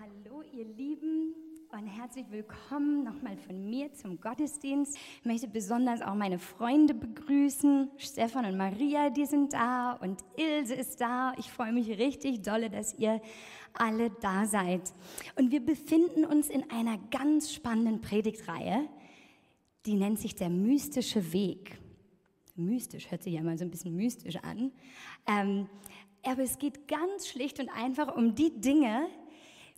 [0.00, 1.34] hallo ihr Lieben
[1.72, 4.96] und herzlich willkommen nochmal von mir zum Gottesdienst.
[4.96, 7.90] Ich möchte besonders auch meine Freunde begrüßen.
[7.96, 11.32] Stefan und Maria, die sind da und Ilse ist da.
[11.38, 13.20] Ich freue mich richtig dolle, dass ihr
[13.72, 14.82] alle da seid.
[15.36, 18.88] Und wir befinden uns in einer ganz spannenden Predigtreihe,
[19.86, 21.76] die nennt sich der mystische Weg.
[22.54, 24.70] Mystisch hört sich ja mal so ein bisschen mystisch an.
[25.26, 25.68] Ähm,
[26.22, 29.08] aber es geht ganz schlicht und einfach um die Dinge,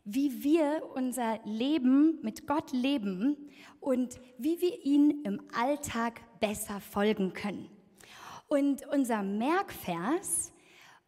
[0.04, 3.36] wie wir unser Leben mit Gott leben
[3.80, 7.68] und wie wir ihn im Alltag besser folgen können.
[8.48, 10.52] Und unser Merkvers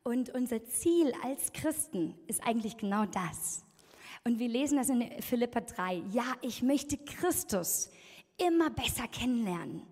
[0.05, 3.65] und unser Ziel als Christen ist eigentlich genau das.
[4.25, 6.03] Und wir lesen das in Philippa 3.
[6.12, 7.91] Ja, ich möchte Christus
[8.37, 9.83] immer besser kennenlernen.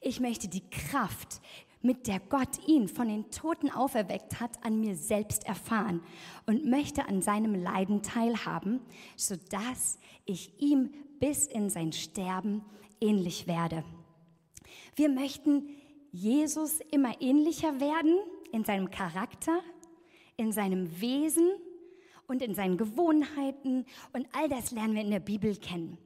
[0.00, 1.40] Ich möchte die Kraft,
[1.82, 6.02] mit der Gott ihn von den Toten auferweckt hat, an mir selbst erfahren
[6.46, 8.80] und möchte an seinem Leiden teilhaben,
[9.16, 12.62] sodass ich ihm bis in sein Sterben
[13.00, 13.84] ähnlich werde.
[14.96, 15.68] Wir möchten
[16.12, 18.18] Jesus immer ähnlicher werden
[18.52, 19.60] in seinem Charakter,
[20.36, 21.48] in seinem Wesen
[22.26, 25.98] und in seinen Gewohnheiten und all das lernen wir in der Bibel kennen.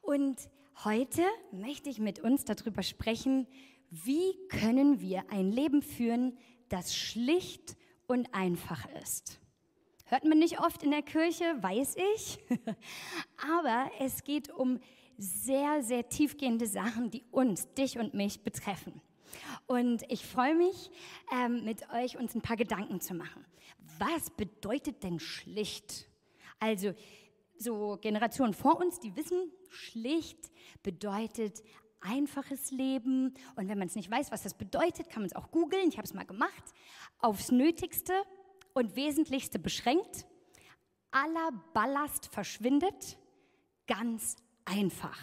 [0.00, 0.36] Und
[0.84, 3.46] heute möchte ich mit uns darüber sprechen,
[3.92, 6.38] wie können wir ein Leben führen,
[6.70, 7.76] das schlicht
[8.06, 9.38] und einfach ist.
[10.06, 12.38] Hört man nicht oft in der Kirche, weiß ich,
[13.36, 14.80] aber es geht um
[15.18, 19.02] sehr, sehr tiefgehende Sachen, die uns, dich und mich betreffen.
[19.66, 20.90] Und ich freue mich,
[21.30, 23.44] ähm, mit euch uns ein paar Gedanken zu machen.
[23.98, 26.08] Was bedeutet denn schlicht?
[26.58, 26.94] Also,
[27.58, 30.50] so Generationen vor uns, die wissen, schlicht
[30.82, 31.62] bedeutet
[32.02, 33.34] einfaches Leben.
[33.56, 35.88] Und wenn man es nicht weiß, was das bedeutet, kann man es auch googeln.
[35.88, 36.62] Ich habe es mal gemacht.
[37.18, 38.12] Aufs Nötigste
[38.74, 40.26] und Wesentlichste beschränkt.
[41.10, 43.18] Aller Ballast verschwindet.
[43.86, 45.18] Ganz einfach.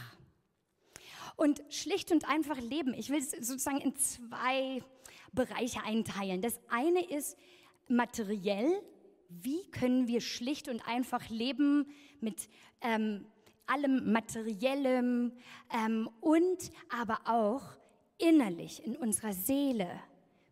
[1.35, 2.93] Und schlicht und einfach leben.
[2.93, 4.83] Ich will es sozusagen in zwei
[5.31, 6.41] Bereiche einteilen.
[6.41, 7.37] Das eine ist
[7.87, 8.81] materiell.
[9.29, 11.87] Wie können wir schlicht und einfach leben
[12.19, 12.49] mit
[12.81, 13.25] ähm,
[13.69, 15.33] allem Materiellem
[15.73, 17.61] ähm, und aber auch
[18.17, 19.87] innerlich in unserer Seele.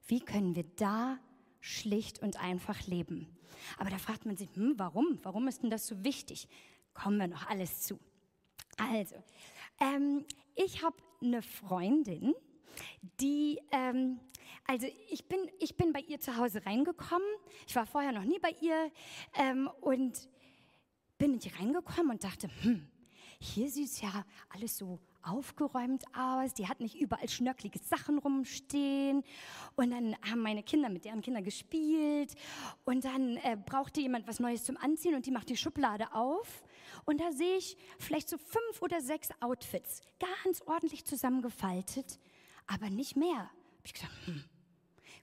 [0.07, 1.19] Wie können wir da
[1.59, 3.27] schlicht und einfach leben?
[3.77, 5.19] Aber da fragt man sich, hm, warum?
[5.23, 6.47] Warum ist denn das so wichtig?
[6.93, 7.99] Kommen wir noch alles zu.
[8.77, 9.15] Also,
[9.79, 10.25] ähm,
[10.55, 12.33] ich habe eine Freundin,
[13.19, 14.19] die, ähm,
[14.65, 17.27] also ich bin, ich bin bei ihr zu Hause reingekommen.
[17.67, 18.91] Ich war vorher noch nie bei ihr
[19.39, 20.29] ähm, und
[21.17, 22.87] bin nicht reingekommen und dachte, hm,
[23.39, 26.53] hier sieht es ja alles so aufgeräumt aus.
[26.53, 29.23] Die hat nicht überall schnörkelige Sachen rumstehen.
[29.75, 32.33] Und dann haben meine Kinder mit deren Kindern gespielt.
[32.85, 36.63] Und dann äh, brauchte jemand was Neues zum Anziehen und die macht die Schublade auf.
[37.05, 42.19] Und da sehe ich vielleicht so fünf oder sechs Outfits, ganz ordentlich zusammengefaltet,
[42.65, 43.39] aber nicht mehr.
[43.39, 44.43] Hab ich gesagt, hm.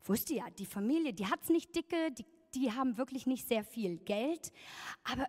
[0.04, 3.64] Wusste ja, die Familie, die hat es nicht dicke, die, die haben wirklich nicht sehr
[3.64, 4.52] viel Geld,
[5.02, 5.26] aber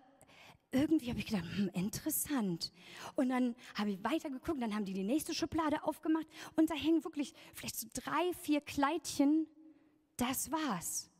[0.72, 2.72] irgendwie habe ich gedacht, hm, interessant.
[3.14, 7.04] Und dann habe ich weitergeguckt, dann haben die die nächste Schublade aufgemacht und da hängen
[7.04, 9.46] wirklich vielleicht so drei, vier Kleidchen.
[10.16, 11.10] Das war's.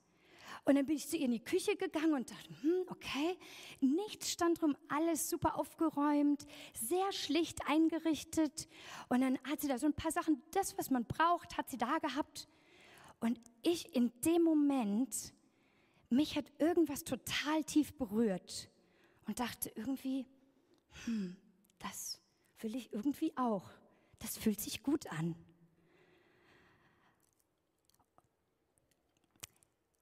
[0.64, 3.38] Und dann bin ich zu ihr in die Küche gegangen und dachte, hm, okay,
[3.80, 8.68] nichts stand drum, alles super aufgeräumt, sehr schlicht eingerichtet.
[9.08, 11.78] Und dann hat sie da so ein paar Sachen, das, was man braucht, hat sie
[11.78, 12.48] da gehabt.
[13.20, 15.32] Und ich in dem Moment,
[16.10, 18.68] mich hat irgendwas total tief berührt
[19.26, 20.26] und dachte irgendwie,
[21.04, 21.36] hm,
[21.78, 22.20] das
[22.60, 23.70] will ich irgendwie auch.
[24.18, 25.34] Das fühlt sich gut an.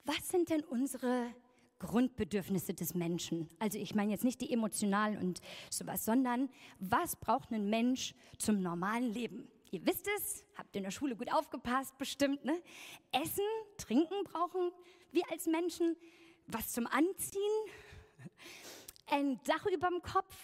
[0.04, 1.34] Was sind denn unsere
[1.78, 3.48] Grundbedürfnisse des Menschen?
[3.58, 8.60] Also ich meine jetzt nicht die emotionalen und sowas, sondern was braucht ein Mensch zum
[8.60, 9.48] normalen Leben?
[9.70, 12.62] Ihr wisst es, habt in der Schule gut aufgepasst, bestimmt, ne?
[13.12, 13.44] Essen,
[13.78, 14.70] trinken brauchen
[15.10, 15.96] wir als Menschen,
[16.46, 17.40] was zum Anziehen,
[19.06, 20.34] ein Dach über dem Kopf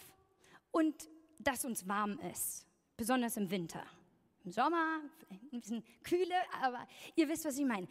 [0.70, 1.08] und
[1.38, 2.66] dass uns warm ist,
[2.96, 3.84] besonders im Winter.
[4.44, 6.86] Im Sommer ein bisschen kühle, aber
[7.16, 7.88] ihr wisst, was ich meine.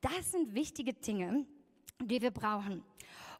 [0.00, 1.46] Das sind wichtige Dinge,
[2.00, 2.84] die wir brauchen.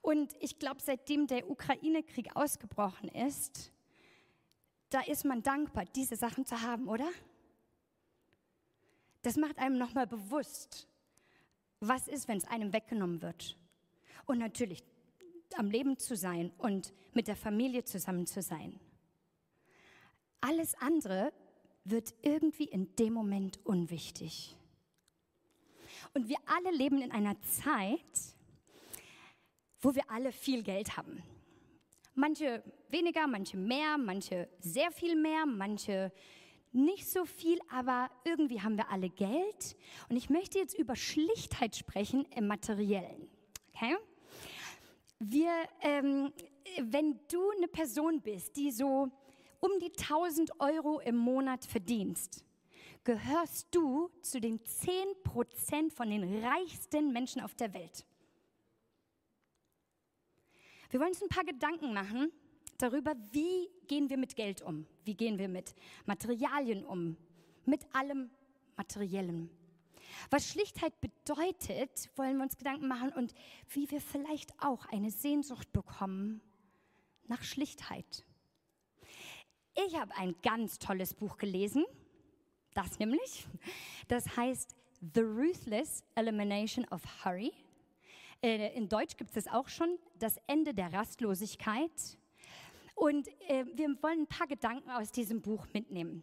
[0.01, 3.73] Und ich glaube, seitdem der Ukraine-Krieg ausgebrochen ist,
[4.91, 7.09] da ist man dankbar, diese Sachen zu haben, oder?
[9.23, 10.89] Das macht einem nochmal bewusst,
[11.81, 13.57] was ist, wenn es einem weggenommen wird.
[14.27, 14.83] Und natürlich
[15.59, 18.79] am Leben zu sein und mit der Familie zusammen zu sein.
[20.41, 21.33] Alles andere
[21.85, 24.57] wird irgendwie in dem Moment unwichtig.
[26.15, 28.35] Und wir alle leben in einer Zeit,
[29.81, 31.23] wo wir alle viel Geld haben.
[32.15, 36.13] Manche weniger, manche mehr, manche sehr viel mehr, manche
[36.73, 39.77] nicht so viel, aber irgendwie haben wir alle Geld.
[40.09, 43.29] Und ich möchte jetzt über Schlichtheit sprechen im Materiellen.
[43.75, 43.97] Okay?
[45.25, 45.53] Wir,
[45.83, 46.33] ähm,
[46.81, 49.09] wenn du eine Person bist, die so
[49.61, 52.45] um die 1000 Euro im Monat verdienst,
[53.05, 58.05] gehörst du zu den 10% von den reichsten Menschen auf der Welt.
[60.91, 62.33] Wir wollen uns ein paar Gedanken machen
[62.79, 65.73] darüber, wie gehen wir mit Geld um, wie gehen wir mit
[66.05, 67.17] Materialien um,
[67.65, 68.29] mit allem
[68.77, 69.51] Materiellen.
[70.31, 73.35] Was Schlichtheit bedeutet, wollen wir uns Gedanken machen und
[73.69, 76.41] wie wir vielleicht auch eine Sehnsucht bekommen
[77.29, 78.25] nach Schlichtheit.
[79.87, 81.85] Ich habe ein ganz tolles Buch gelesen,
[82.75, 83.47] das nämlich,
[84.09, 84.77] das heißt
[85.15, 87.53] The Ruthless Elimination of Hurry.
[88.43, 92.19] Äh, in Deutsch gibt es auch schon, das Ende der Rastlosigkeit.
[92.95, 96.23] Und äh, wir wollen ein paar Gedanken aus diesem Buch mitnehmen.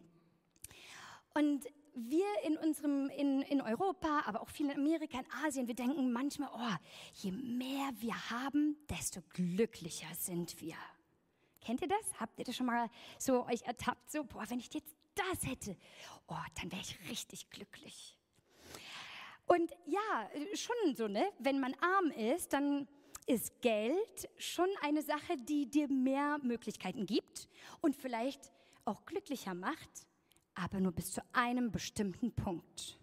[1.33, 1.65] Und
[2.07, 6.11] wir in unserem, in, in Europa, aber auch viel in Amerika, in Asien, wir denken
[6.11, 10.75] manchmal, oh, je mehr wir haben, desto glücklicher sind wir.
[11.61, 12.19] Kennt ihr das?
[12.19, 14.11] Habt ihr das schon mal so euch ertappt?
[14.11, 15.75] So, boah, wenn ich jetzt das hätte,
[16.27, 18.17] oh, dann wäre ich richtig glücklich.
[19.45, 21.25] Und ja, schon so, ne?
[21.39, 22.87] Wenn man arm ist, dann
[23.25, 27.49] ist Geld schon eine Sache, die dir mehr Möglichkeiten gibt
[27.81, 28.51] und vielleicht
[28.85, 30.07] auch glücklicher macht
[30.59, 32.99] aber nur bis zu einem bestimmten Punkt.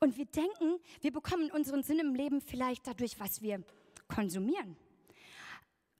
[0.00, 3.62] Und wir denken, wir bekommen unseren Sinn im Leben vielleicht dadurch, was wir
[4.08, 4.76] konsumieren.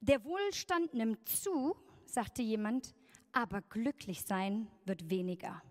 [0.01, 2.93] Der Wohlstand nimmt zu, sagte jemand,
[3.31, 5.61] aber glücklich sein wird weniger.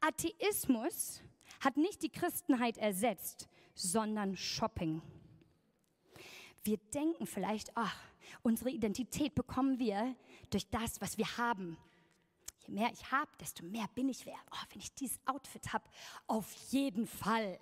[0.00, 1.22] Atheismus
[1.60, 5.02] hat nicht die Christenheit ersetzt, sondern Shopping.
[6.64, 8.00] Wir denken vielleicht, ach,
[8.42, 10.14] unsere Identität bekommen wir
[10.50, 11.76] durch das, was wir haben,
[12.66, 14.46] Je mehr ich habe, desto mehr bin ich wert.
[14.52, 15.88] Oh, wenn ich dieses Outfit habe,
[16.26, 17.58] auf jeden Fall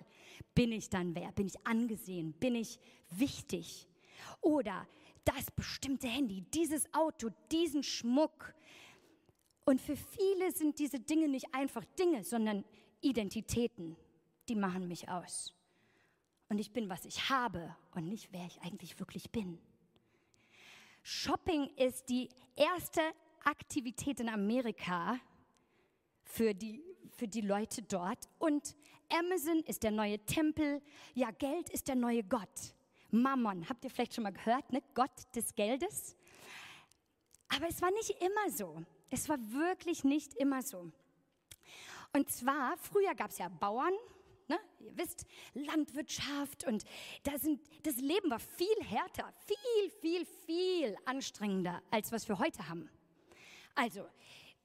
[0.53, 2.79] bin ich dann wert, bin ich angesehen, bin ich
[3.09, 3.87] wichtig.
[4.41, 4.87] Oder
[5.23, 8.53] das bestimmte Handy, dieses Auto, diesen Schmuck.
[9.65, 12.65] Und für viele sind diese Dinge nicht einfach Dinge, sondern
[13.01, 13.95] Identitäten,
[14.47, 15.53] die machen mich aus.
[16.49, 19.59] Und ich bin, was ich habe und nicht, wer ich eigentlich wirklich bin.
[21.03, 23.01] Shopping ist die erste
[23.45, 25.19] Aktivität in Amerika
[26.23, 28.29] für die, für die Leute dort.
[28.37, 28.75] Und
[29.09, 30.81] Amazon ist der neue Tempel.
[31.13, 32.73] Ja, Geld ist der neue Gott.
[33.11, 34.83] Mammon, habt ihr vielleicht schon mal gehört, ne?
[34.93, 36.15] Gott des Geldes.
[37.49, 38.83] Aber es war nicht immer so.
[39.09, 40.91] Es war wirklich nicht immer so.
[42.13, 43.93] Und zwar, früher gab es ja Bauern,
[44.47, 44.59] ne?
[44.79, 46.83] ihr wisst, Landwirtschaft und
[47.23, 52.67] da sind, das Leben war viel härter, viel, viel, viel anstrengender, als was wir heute
[52.67, 52.89] haben.
[53.75, 54.05] Also,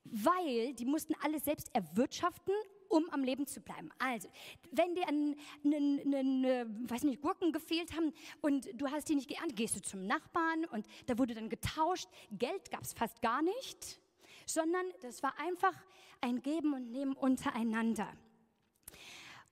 [0.05, 2.55] weil die mussten alles selbst erwirtschaften,
[2.89, 3.91] um am Leben zu bleiben.
[3.99, 4.29] Also,
[4.71, 9.15] wenn dir einen, einen, einen, äh, weiß nicht, Gurken gefehlt haben und du hast die
[9.15, 12.09] nicht geerntet, gehst du zum Nachbarn und da wurde dann getauscht.
[12.31, 14.01] Geld gab es fast gar nicht,
[14.47, 15.75] sondern das war einfach
[16.21, 18.13] ein Geben und Nehmen untereinander.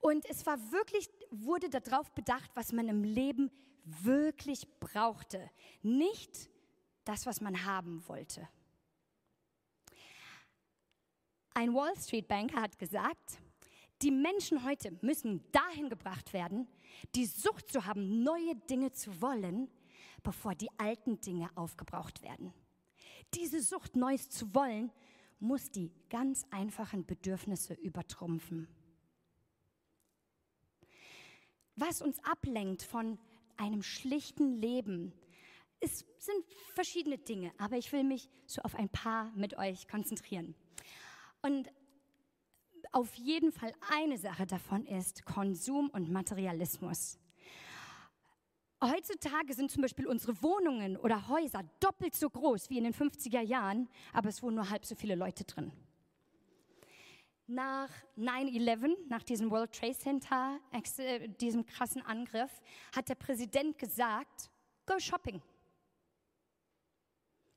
[0.01, 3.51] Und es war wirklich, wurde darauf bedacht, was man im Leben
[3.85, 5.51] wirklich brauchte,
[5.83, 6.51] nicht
[7.05, 8.49] das, was man haben wollte.
[11.55, 13.39] Ein Wall Street Banker hat gesagt,
[14.01, 16.67] die Menschen heute müssen dahin gebracht werden,
[17.15, 19.71] die Sucht zu haben, neue Dinge zu wollen,
[20.23, 22.53] bevor die alten Dinge aufgebraucht werden.
[23.35, 24.91] Diese Sucht, Neues zu wollen,
[25.41, 28.69] muss die ganz einfachen Bedürfnisse übertrumpfen.
[31.77, 33.19] Was uns ablenkt von
[33.57, 35.13] einem schlichten Leben,
[35.81, 36.45] es sind
[36.75, 40.55] verschiedene Dinge, aber ich will mich so auf ein paar mit euch konzentrieren.
[41.43, 41.69] Und
[42.93, 47.19] auf jeden Fall eine Sache davon ist Konsum und Materialismus.
[48.83, 53.41] Heutzutage sind zum Beispiel unsere Wohnungen oder Häuser doppelt so groß wie in den 50er
[53.41, 55.71] Jahren, aber es wohnen nur halb so viele Leute drin.
[57.47, 60.59] Nach 9-11, nach diesem World Trade Center,
[60.99, 62.51] äh, diesem krassen Angriff,
[62.95, 64.51] hat der Präsident gesagt,
[64.87, 65.41] go shopping.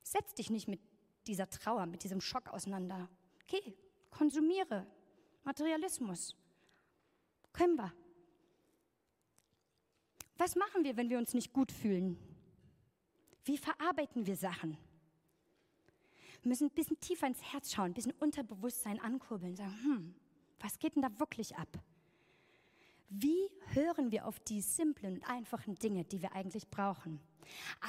[0.04, 0.80] Setz dich nicht mit
[1.26, 3.10] dieser Trauer, mit diesem Schock auseinander.
[3.48, 3.76] Okay,
[4.10, 4.88] konsumiere.
[5.44, 6.36] Materialismus.
[7.54, 7.94] Können wir.
[10.38, 12.18] Was machen wir, wenn wir uns nicht gut fühlen?
[13.46, 14.78] Wie verarbeiten wir Sachen?
[16.42, 20.16] Wir müssen ein bisschen tiefer ins Herz schauen, ein bisschen Unterbewusstsein ankurbeln, sagen, hm,
[20.60, 21.80] was geht denn da wirklich ab?
[23.10, 27.20] Wie hören wir auf die simplen und einfachen Dinge, die wir eigentlich brauchen?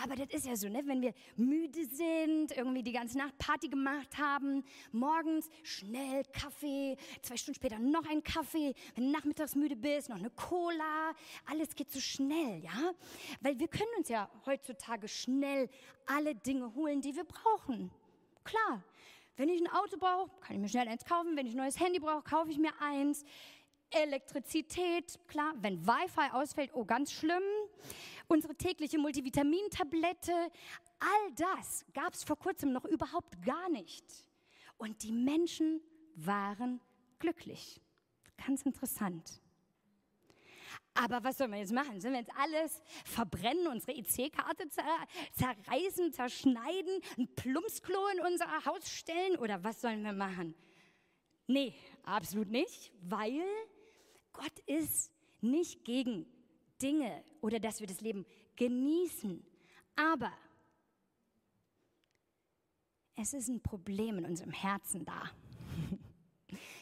[0.03, 0.83] Aber das ist ja so, ne?
[0.85, 7.37] wenn wir müde sind, irgendwie die ganze Nacht Party gemacht haben, morgens schnell Kaffee, zwei
[7.37, 11.15] Stunden später noch ein Kaffee, wenn du nachmittags müde bist, noch eine Cola,
[11.47, 12.93] alles geht so schnell, ja?
[13.41, 15.69] Weil wir können uns ja heutzutage schnell
[16.07, 17.91] alle Dinge holen, die wir brauchen.
[18.45, 18.83] Klar,
[19.37, 21.37] wenn ich ein Auto brauche, kann ich mir schnell eins kaufen.
[21.37, 23.25] Wenn ich ein neues Handy brauche, kaufe ich mir eins.
[23.91, 27.43] Elektrizität, klar, wenn Wi-Fi ausfällt, oh, ganz schlimm.
[28.29, 30.33] Unsere tägliche Multivitamintablette,
[30.99, 34.05] all das gab es vor kurzem noch überhaupt gar nicht.
[34.79, 35.81] Und die Menschen
[36.17, 36.81] waren
[37.19, 37.81] glücklich.
[38.45, 39.41] Ganz interessant.
[40.95, 42.01] Aber was sollen wir jetzt machen?
[42.01, 44.69] Sollen wir jetzt alles verbrennen, unsere EC-Karte
[45.33, 50.55] zerreißen, zerschneiden, ein Plumpsklo in unser Haus stellen oder was sollen wir machen?
[51.47, 53.45] Nee, absolut nicht, weil
[54.33, 56.27] Gott ist nicht gegen
[56.81, 59.45] Dinge oder dass wir das Leben genießen.
[59.97, 60.33] Aber
[63.17, 65.31] es ist ein Problem in unserem Herzen da.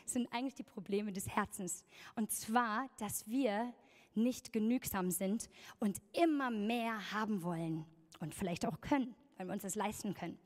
[0.06, 1.84] Es sind eigentlich die Probleme des Herzens.
[2.14, 3.72] Und zwar, dass wir
[4.14, 5.48] nicht genügsam sind
[5.78, 7.86] und immer mehr haben wollen
[8.20, 10.38] und vielleicht auch können, weil wir uns das leisten können.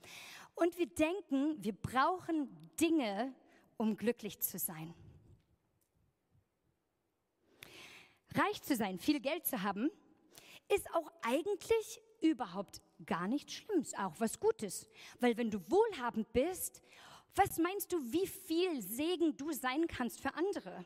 [0.54, 2.48] Und wir denken, wir brauchen
[2.80, 3.34] Dinge,
[3.76, 4.94] um glücklich zu sein.
[8.34, 9.90] Reich zu sein, viel Geld zu haben,
[10.74, 14.88] ist auch eigentlich überhaupt gar nichts Schlimmes, auch was Gutes.
[15.20, 16.82] Weil wenn du wohlhabend bist,
[17.34, 20.84] was meinst du, wie viel Segen du sein kannst für andere?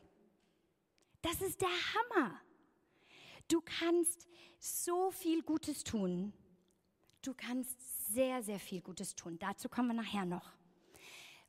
[1.21, 2.39] Das ist der Hammer.
[3.47, 4.27] Du kannst
[4.59, 6.33] so viel Gutes tun.
[7.21, 9.37] Du kannst sehr, sehr viel Gutes tun.
[9.39, 10.53] Dazu kommen wir nachher noch.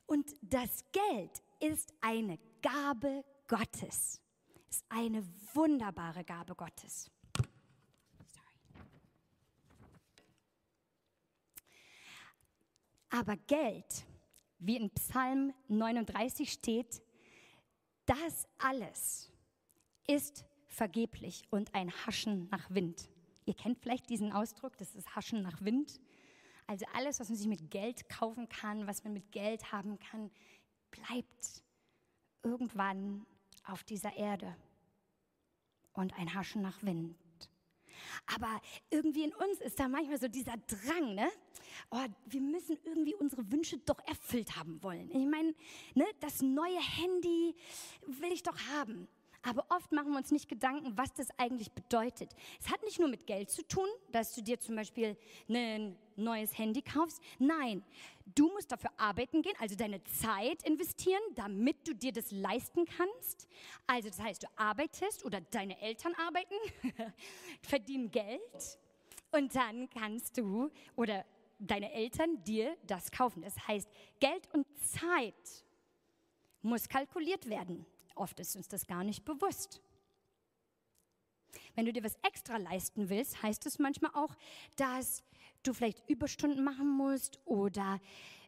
[0.07, 4.21] Und das Geld ist eine Gabe Gottes
[4.75, 7.09] ist eine wunderbare Gabe Gottes.
[13.09, 14.05] Aber Geld,
[14.59, 17.01] wie in Psalm 39 steht,
[18.05, 19.31] das alles
[20.07, 23.07] ist vergeblich und ein Haschen nach Wind.
[23.45, 26.01] Ihr kennt vielleicht diesen Ausdruck, das ist Haschen nach Wind.
[26.67, 30.31] Also alles, was man sich mit Geld kaufen kann, was man mit Geld haben kann,
[30.91, 31.63] bleibt
[32.43, 33.25] irgendwann
[33.67, 34.55] auf dieser Erde
[35.93, 37.15] und ein Haschen nach Wind.
[38.27, 41.29] Aber irgendwie in uns ist da manchmal so dieser Drang, ne?
[41.91, 45.09] Oh, wir müssen irgendwie unsere Wünsche doch erfüllt haben wollen.
[45.11, 45.53] Ich meine,
[45.93, 47.55] ne, das neue Handy
[48.07, 49.07] will ich doch haben.
[49.45, 52.35] Aber oft machen wir uns nicht Gedanken, was das eigentlich bedeutet.
[52.59, 55.15] Es hat nicht nur mit Geld zu tun, dass du dir zum Beispiel
[55.47, 57.21] ein neues Handy kaufst.
[57.37, 57.83] Nein,
[58.33, 63.47] du musst dafür arbeiten gehen, also deine Zeit investieren, damit du dir das leisten kannst.
[63.85, 66.55] Also das heißt, du arbeitest oder deine Eltern arbeiten,
[67.61, 68.79] verdienen Geld
[69.31, 71.23] und dann kannst du oder
[71.59, 73.43] deine Eltern dir das kaufen.
[73.43, 73.87] Das heißt,
[74.19, 75.65] Geld und Zeit
[76.63, 77.85] muss kalkuliert werden.
[78.15, 79.81] Oft ist uns das gar nicht bewusst.
[81.75, 84.35] Wenn du dir was extra leisten willst, heißt es manchmal auch,
[84.75, 85.23] dass
[85.63, 87.99] du vielleicht Überstunden machen musst oder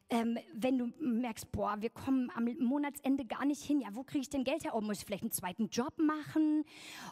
[0.10, 4.22] ähm, wenn du merkst, boah, wir kommen am Monatsende gar nicht hin, ja, wo kriege
[4.22, 4.74] ich denn Geld her?
[4.74, 6.64] Oh, muss ich vielleicht einen zweiten Job machen?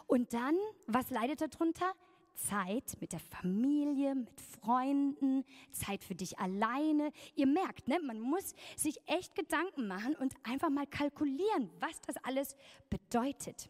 [0.06, 1.92] Und dann, was leidet darunter?
[2.36, 7.12] Zeit mit der Familie, mit Freunden, Zeit für dich alleine.
[7.34, 12.16] Ihr merkt, ne, man muss sich echt Gedanken machen und einfach mal kalkulieren, was das
[12.18, 12.56] alles
[12.90, 13.68] bedeutet.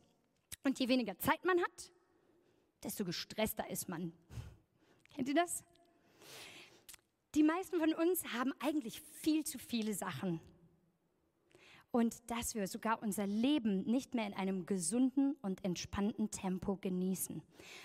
[0.65, 1.93] Und je weniger Zeit man hat,
[2.83, 4.13] desto gestresster ist man.
[5.15, 5.65] Kennt ihr das?
[7.35, 10.41] Die meisten von uns haben eigentlich viel zu viele Sachen
[11.97, 17.43] und dass wir sogar unser Leben nicht mehr in einem gesunden und entspannten Tempo genießen.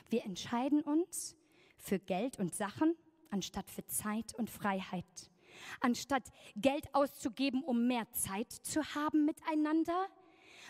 [0.10, 1.38] Wir entscheiden uns
[1.78, 2.98] für Geld und Sachen
[3.30, 5.06] anstatt für Zeit und Freiheit.
[5.80, 10.08] Anstatt Geld auszugeben, um mehr Zeit zu haben miteinander,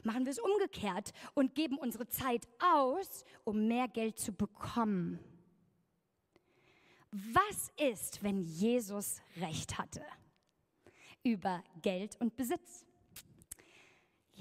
[0.03, 5.17] machen wir es umgekehrt und geben unsere Zeit aus, um mehr Geld zu bekommen.
[7.09, 10.05] Was ist, wenn Jesus recht hatte
[11.23, 12.85] über Geld und Besitz?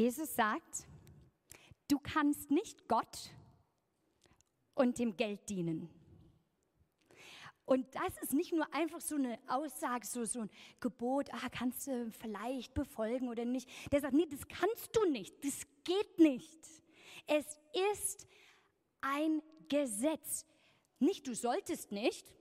[0.00, 0.86] Jesus sagt,
[1.86, 3.34] du kannst nicht Gott
[4.74, 5.90] und dem Geld dienen.
[7.66, 11.86] Und das ist nicht nur einfach so eine Aussage, so, so ein Gebot, ah, kannst
[11.86, 13.68] du vielleicht befolgen oder nicht.
[13.92, 16.66] Der sagt, nee, das kannst du nicht, das geht nicht.
[17.26, 17.58] Es
[17.92, 18.26] ist
[19.02, 20.46] ein Gesetz.
[20.98, 22.32] Nicht, du solltest nicht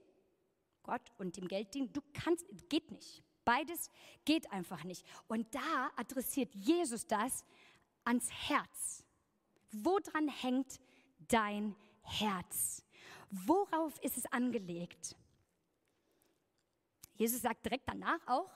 [0.82, 3.22] Gott und dem Geld dienen, du kannst, geht nicht.
[3.50, 3.90] Beides
[4.24, 5.04] geht einfach nicht.
[5.26, 7.44] Und da adressiert Jesus das
[8.04, 9.02] ans Herz.
[9.72, 10.78] Woran hängt
[11.26, 12.84] dein Herz?
[13.32, 15.16] Worauf ist es angelegt?
[17.16, 18.52] Jesus sagt direkt danach auch,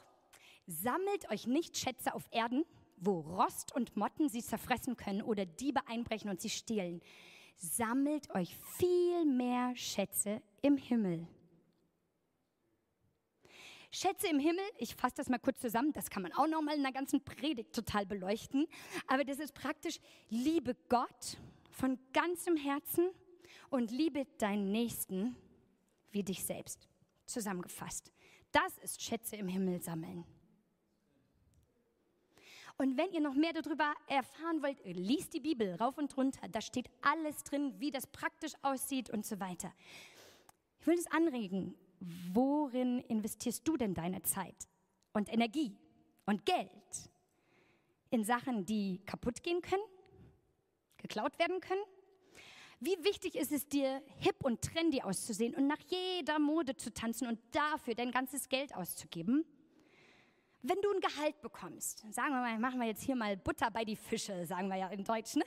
[0.69, 2.65] sammelt euch nicht Schätze auf Erden,
[2.97, 7.03] wo Rost und Motten sie zerfressen können oder Diebe einbrechen und sie stehlen.
[7.57, 11.27] Sammelt euch viel mehr Schätze im Himmel.
[13.95, 16.75] Schätze im Himmel, ich fasse das mal kurz zusammen, das kann man auch noch mal
[16.75, 18.67] in einer ganzen Predigt total beleuchten,
[19.07, 21.39] aber das ist praktisch, liebe Gott
[21.71, 23.11] von ganzem Herzen
[23.71, 25.37] und liebe deinen Nächsten
[26.11, 26.89] wie dich selbst.
[27.27, 28.11] Zusammengefasst.
[28.51, 30.25] Das ist Schätze im Himmel sammeln.
[32.77, 36.49] Und wenn ihr noch mehr darüber erfahren wollt, liest die Bibel rauf und runter.
[36.49, 39.73] Da steht alles drin, wie das praktisch aussieht und so weiter.
[40.81, 41.77] Ich will es anregen.
[42.01, 44.69] Worin investierst du denn deine Zeit
[45.13, 45.77] und Energie
[46.27, 46.71] und Geld?
[48.11, 49.83] In Sachen, die kaputt gehen können?
[50.99, 51.83] Geklaut werden können?
[52.81, 57.27] Wie wichtig ist es dir, hip und trendy auszusehen und nach jeder Mode zu tanzen
[57.27, 59.45] und dafür dein ganzes Geld auszugeben?
[60.63, 63.85] Wenn du ein Gehalt bekommst, sagen wir mal, machen wir jetzt hier mal Butter bei
[63.85, 65.41] die Fische, sagen wir ja im Deutschen.
[65.41, 65.47] Ne?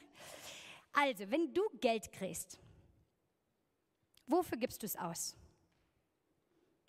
[0.93, 2.59] Also, wenn du Geld kriegst,
[4.27, 5.35] wofür gibst du es aus?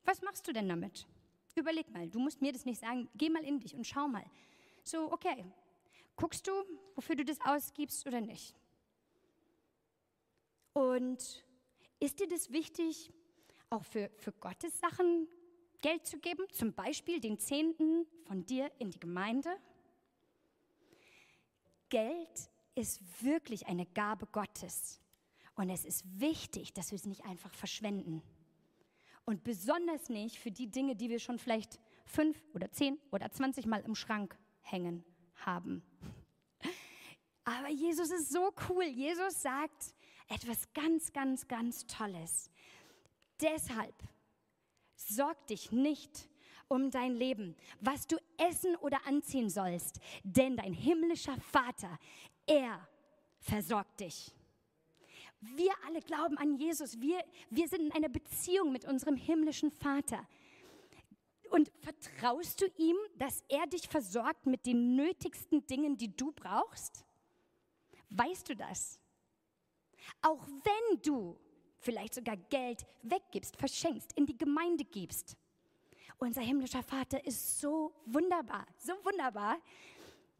[0.08, 1.06] Was machst du denn damit?
[1.54, 4.24] Überleg mal, du musst mir das nicht sagen, geh mal in dich und schau mal.
[4.82, 5.44] So, okay,
[6.16, 6.52] guckst du,
[6.94, 8.56] wofür du das ausgibst oder nicht?
[10.72, 11.44] Und
[12.00, 13.12] ist dir das wichtig,
[13.68, 15.28] auch für, für Gottes Sachen
[15.82, 19.50] Geld zu geben, zum Beispiel den Zehnten von dir in die Gemeinde.
[21.90, 25.02] Geld ist wirklich eine Gabe Gottes.
[25.54, 28.22] Und es ist wichtig, dass wir es nicht einfach verschwenden.
[29.28, 33.66] Und besonders nicht für die Dinge, die wir schon vielleicht fünf oder zehn oder zwanzig
[33.66, 35.04] Mal im Schrank hängen
[35.36, 35.82] haben.
[37.44, 38.84] Aber Jesus ist so cool.
[38.84, 39.94] Jesus sagt
[40.28, 42.50] etwas ganz, ganz, ganz Tolles.
[43.40, 43.94] Deshalb
[44.98, 46.28] Sorg dich nicht
[46.66, 51.98] um dein Leben, was du essen oder anziehen sollst, denn dein himmlischer Vater,
[52.46, 52.86] er
[53.38, 54.34] versorgt dich.
[55.40, 57.00] Wir alle glauben an Jesus.
[57.00, 60.26] Wir, wir sind in einer Beziehung mit unserem himmlischen Vater.
[61.50, 67.04] Und vertraust du ihm, dass er dich versorgt mit den nötigsten Dingen, die du brauchst?
[68.10, 69.00] Weißt du das?
[70.22, 71.38] Auch wenn du
[71.78, 75.36] vielleicht sogar Geld weggibst, verschenkst, in die Gemeinde gibst.
[76.18, 79.58] Unser himmlischer Vater ist so wunderbar, so wunderbar.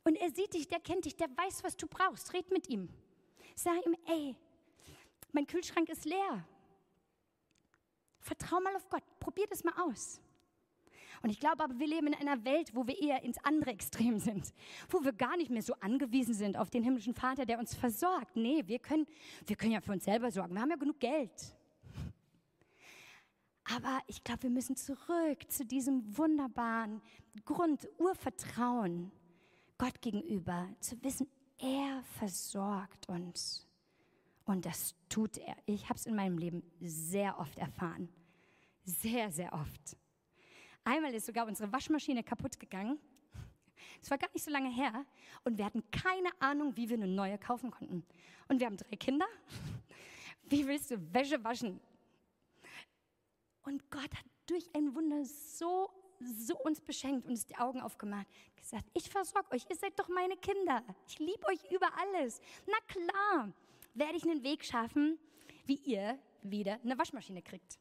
[0.04, 2.32] Und er sieht dich, der kennt dich, der weiß, was du brauchst.
[2.32, 2.88] Red mit ihm.
[3.54, 4.36] Sag ihm, ey,
[5.32, 6.46] mein Kühlschrank ist leer.
[8.20, 10.20] Vertrau mal auf Gott, probier das mal aus.
[11.22, 14.18] Und ich glaube aber, wir leben in einer Welt, wo wir eher ins andere Extrem
[14.18, 14.52] sind,
[14.88, 18.36] wo wir gar nicht mehr so angewiesen sind auf den himmlischen Vater, der uns versorgt.
[18.36, 19.06] Nee, wir können,
[19.46, 20.54] wir können ja für uns selber sorgen.
[20.54, 21.54] Wir haben ja genug Geld.
[23.64, 27.02] Aber ich glaube, wir müssen zurück zu diesem wunderbaren
[27.44, 29.12] Grund, Urvertrauen
[29.76, 33.67] Gott gegenüber, zu wissen, er versorgt uns.
[34.48, 35.54] Und das tut er.
[35.66, 38.08] Ich habe es in meinem Leben sehr oft erfahren.
[38.82, 39.94] Sehr, sehr oft.
[40.84, 42.98] Einmal ist sogar unsere Waschmaschine kaputt gegangen.
[44.00, 45.04] Es war gar nicht so lange her
[45.44, 48.06] und wir hatten keine Ahnung, wie wir eine neue kaufen konnten.
[48.48, 49.26] Und wir haben drei Kinder.
[50.44, 51.80] Wie willst du Wäsche waschen?
[53.62, 58.26] Und Gott hat durch ein Wunder so, so uns beschenkt und uns die Augen aufgemacht.
[58.56, 60.82] Gesagt, ich versorge euch, ihr seid doch meine Kinder.
[61.06, 62.40] Ich liebe euch über alles.
[62.66, 63.52] Na klar,
[63.98, 65.18] werde ich einen Weg schaffen,
[65.66, 67.78] wie ihr wieder eine Waschmaschine kriegt.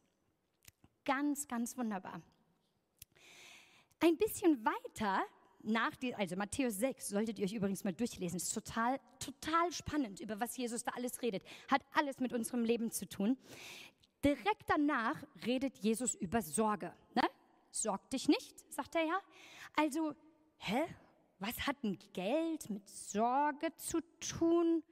[1.04, 2.20] Ganz, ganz wunderbar.
[4.00, 5.22] Ein bisschen weiter
[5.62, 10.20] nach, die, also Matthäus 6, solltet ihr euch übrigens mal durchlesen, ist total, total spannend,
[10.20, 11.42] über was Jesus da alles redet.
[11.68, 13.36] Hat alles mit unserem Leben zu tun.
[14.24, 16.92] Direkt danach redet Jesus über Sorge.
[17.14, 17.22] Ne?
[17.70, 19.20] Sorg dich nicht, sagt er ja.
[19.76, 20.14] Also,
[20.58, 20.84] hä?
[21.40, 24.82] Was hat ein Geld mit Sorge zu tun?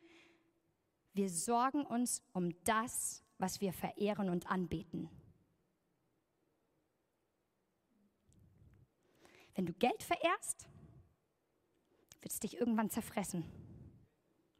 [1.16, 5.08] Wir sorgen uns um das, was wir verehren und anbeten.
[9.54, 10.68] Wenn du Geld verehrst,
[12.20, 13.50] wird es dich irgendwann zerfressen.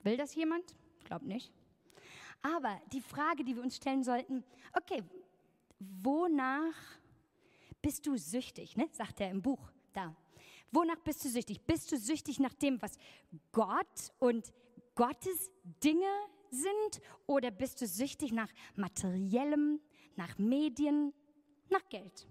[0.03, 0.75] Will das jemand?
[1.05, 1.53] Glaub nicht.
[2.41, 4.43] Aber die Frage, die wir uns stellen sollten,
[4.73, 5.03] okay,
[5.79, 6.75] wonach
[7.83, 8.79] bist du süchtig?
[8.79, 8.89] Ne?
[8.93, 10.17] Sagt er im Buch da.
[10.73, 11.61] Wonach bist du süchtig?
[11.67, 12.97] Bist du süchtig nach dem, was
[13.53, 14.55] Gott und
[14.95, 15.51] Gottes
[15.85, 16.09] Dinge
[16.51, 17.01] sind?
[17.27, 19.81] Oder bist du süchtig nach materiellem,
[20.17, 21.13] nach Medien,
[21.69, 22.27] nach Geld?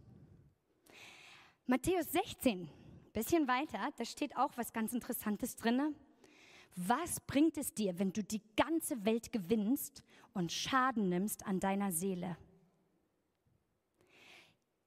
[1.67, 2.69] Matthäus 16,
[3.13, 5.95] bisschen weiter, da steht auch was ganz Interessantes drin.
[6.75, 11.91] Was bringt es dir, wenn du die ganze Welt gewinnst und Schaden nimmst an deiner
[11.91, 12.37] Seele?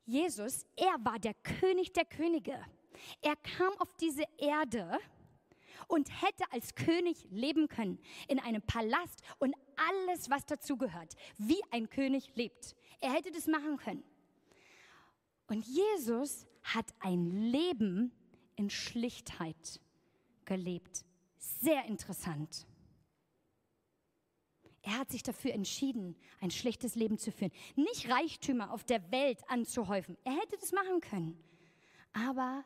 [0.05, 2.59] Jesus, er war der König der Könige.
[3.23, 4.99] Er kam auf diese Erde
[5.87, 11.89] und hätte als König leben können in einem Palast und alles, was dazugehört, wie ein
[11.89, 12.75] König lebt.
[13.01, 14.03] Er hätte das machen können.
[15.47, 18.13] Und Jesus hat ein Leben
[18.57, 19.81] in Schlichtheit
[20.45, 21.05] gelebt.
[21.39, 22.67] Sehr interessant.
[24.83, 27.53] Er hat sich dafür entschieden, ein schlichtes Leben zu führen.
[27.77, 30.17] Nicht Reichtümer auf der Welt anzuhäufen.
[30.25, 31.39] Er hätte das machen können.
[32.13, 32.65] Aber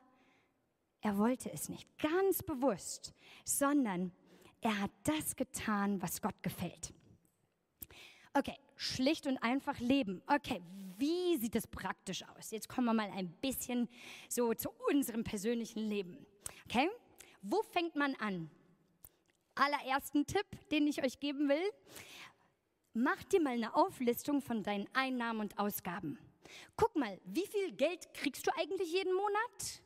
[1.03, 3.13] er wollte es nicht, ganz bewusst,
[3.45, 4.13] sondern
[4.61, 6.95] er hat das getan, was Gott gefällt.
[8.33, 10.23] Okay, schlicht und einfach leben.
[10.27, 10.63] Okay,
[10.97, 12.53] wie sieht das praktisch aus?
[12.53, 13.89] Jetzt kommen wir mal ein bisschen
[14.29, 16.25] so zu unserem persönlichen Leben.
[16.65, 16.89] Okay,
[17.43, 18.49] wo fängt man an?
[19.57, 21.71] Allerersten Tipp, den ich euch geben will.
[22.95, 26.19] Mach dir mal eine Auflistung von deinen Einnahmen und Ausgaben.
[26.77, 29.83] Guck mal, wie viel Geld kriegst du eigentlich jeden Monat?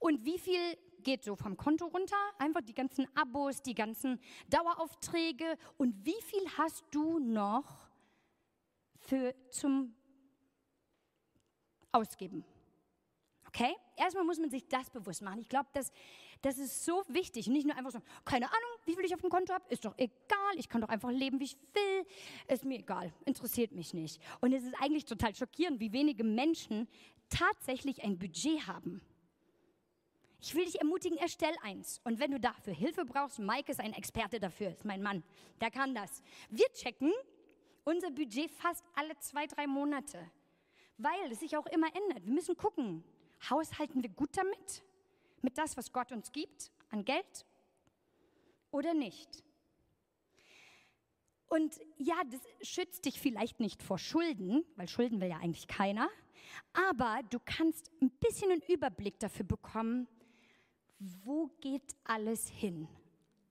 [0.00, 2.16] Und wie viel geht so vom Konto runter?
[2.38, 5.56] Einfach die ganzen Abos, die ganzen Daueraufträge.
[5.76, 7.90] Und wie viel hast du noch
[8.96, 9.94] für zum
[11.92, 12.44] Ausgeben?
[13.46, 13.74] Okay?
[13.96, 15.40] Erstmal muss man sich das bewusst machen.
[15.40, 15.92] Ich glaube, das,
[16.40, 17.48] das ist so wichtig.
[17.48, 19.94] Nicht nur einfach so, keine Ahnung, wie viel ich auf dem Konto habe, ist doch
[19.98, 20.54] egal.
[20.56, 22.06] Ich kann doch einfach leben, wie ich will.
[22.48, 24.22] Ist mir egal, interessiert mich nicht.
[24.40, 26.88] Und es ist eigentlich total schockierend, wie wenige Menschen
[27.28, 29.02] tatsächlich ein Budget haben.
[30.42, 32.00] Ich will dich ermutigen, erstell eins.
[32.04, 35.22] Und wenn du dafür Hilfe brauchst, Mike ist ein Experte dafür, ist mein Mann,
[35.60, 36.22] der kann das.
[36.48, 37.12] Wir checken
[37.84, 40.18] unser Budget fast alle zwei, drei Monate,
[40.96, 42.24] weil es sich auch immer ändert.
[42.24, 43.04] Wir müssen gucken,
[43.48, 44.82] haushalten wir gut damit?
[45.42, 47.46] Mit das, was Gott uns gibt an Geld
[48.70, 49.44] oder nicht?
[51.48, 56.08] Und ja, das schützt dich vielleicht nicht vor Schulden, weil Schulden will ja eigentlich keiner.
[56.72, 60.06] Aber du kannst ein bisschen einen Überblick dafür bekommen,
[61.00, 62.86] wo geht alles hin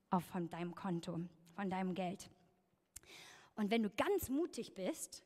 [0.08, 1.20] auf von deinem Konto,
[1.54, 2.30] von deinem Geld.
[3.56, 5.24] Und wenn du ganz mutig bist,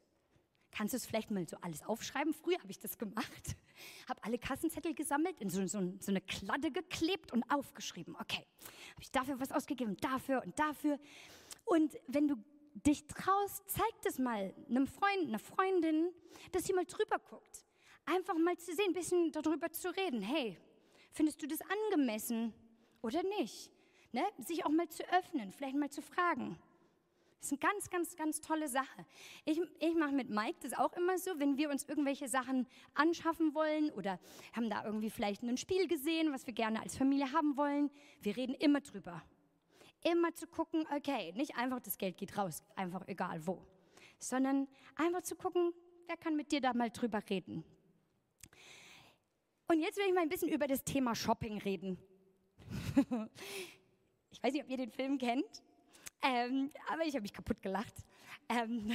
[0.70, 2.32] kannst du es vielleicht mal so alles aufschreiben.
[2.32, 3.56] Früher habe ich das gemacht,
[4.08, 8.16] habe alle Kassenzettel gesammelt, in so, so, so eine Kladde geklebt und aufgeschrieben.
[8.18, 8.44] Okay,
[8.92, 10.98] habe ich dafür was ausgegeben, dafür und dafür.
[11.64, 12.36] Und wenn du
[12.74, 16.10] dich traust, zeig das mal einem Freund, einer Freundin,
[16.52, 17.64] dass sie mal drüber guckt.
[18.06, 20.20] Einfach mal zu sehen, ein bisschen darüber zu reden.
[20.20, 20.58] Hey,
[21.14, 22.52] Findest du das angemessen
[23.00, 23.70] oder nicht?
[24.10, 24.22] Ne?
[24.38, 26.58] Sich auch mal zu öffnen, vielleicht mal zu fragen.
[27.38, 29.06] Das ist eine ganz, ganz, ganz tolle Sache.
[29.44, 33.54] Ich, ich mache mit Mike das auch immer so, wenn wir uns irgendwelche Sachen anschaffen
[33.54, 34.18] wollen oder
[34.54, 37.90] haben da irgendwie vielleicht ein Spiel gesehen, was wir gerne als Familie haben wollen.
[38.20, 39.22] Wir reden immer drüber.
[40.02, 43.64] Immer zu gucken, okay, nicht einfach das Geld geht raus, einfach egal wo,
[44.18, 45.72] sondern einfach zu gucken,
[46.08, 47.64] wer kann mit dir da mal drüber reden.
[49.66, 51.98] Und jetzt will ich mal ein bisschen über das Thema Shopping reden.
[54.30, 55.62] ich weiß nicht, ob ihr den Film kennt,
[56.22, 57.94] ähm, aber ich habe mich kaputt gelacht.
[58.50, 58.92] Ähm,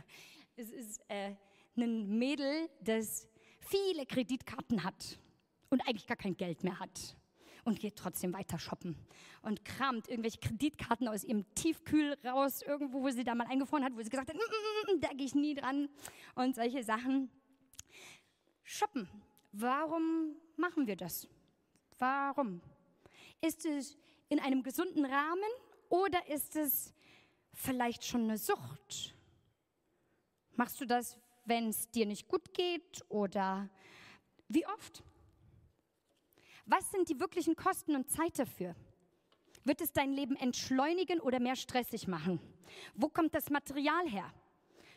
[0.56, 1.34] es ist äh,
[1.76, 3.28] ein Mädel, das
[3.60, 5.20] viele Kreditkarten hat
[5.70, 7.16] und eigentlich gar kein Geld mehr hat
[7.64, 8.96] und geht trotzdem weiter shoppen
[9.42, 13.94] und kramt irgendwelche Kreditkarten aus ihrem Tiefkühl raus, irgendwo, wo sie da mal eingefroren hat,
[13.94, 15.88] wo sie gesagt hat, mm, mm, mm, da gehe ich nie dran
[16.34, 17.30] und solche Sachen.
[18.64, 19.08] Shoppen
[19.52, 21.28] Warum machen wir das?
[21.98, 22.60] Warum?
[23.40, 23.96] Ist es
[24.28, 25.50] in einem gesunden Rahmen
[25.88, 26.92] oder ist es
[27.54, 29.14] vielleicht schon eine Sucht?
[30.56, 33.68] Machst du das, wenn es dir nicht gut geht oder
[34.48, 35.02] wie oft?
[36.66, 38.74] Was sind die wirklichen Kosten und Zeit dafür?
[39.64, 42.40] Wird es dein Leben entschleunigen oder mehr stressig machen?
[42.94, 44.32] Wo kommt das Material her?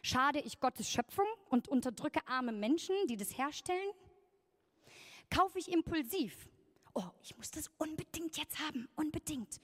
[0.02, 3.92] Schade ich Gottes Schöpfung und unterdrücke arme Menschen, die das herstellen?
[5.32, 6.48] Kaufe ich impulsiv?
[6.94, 9.60] Oh, ich muss das unbedingt jetzt haben, unbedingt.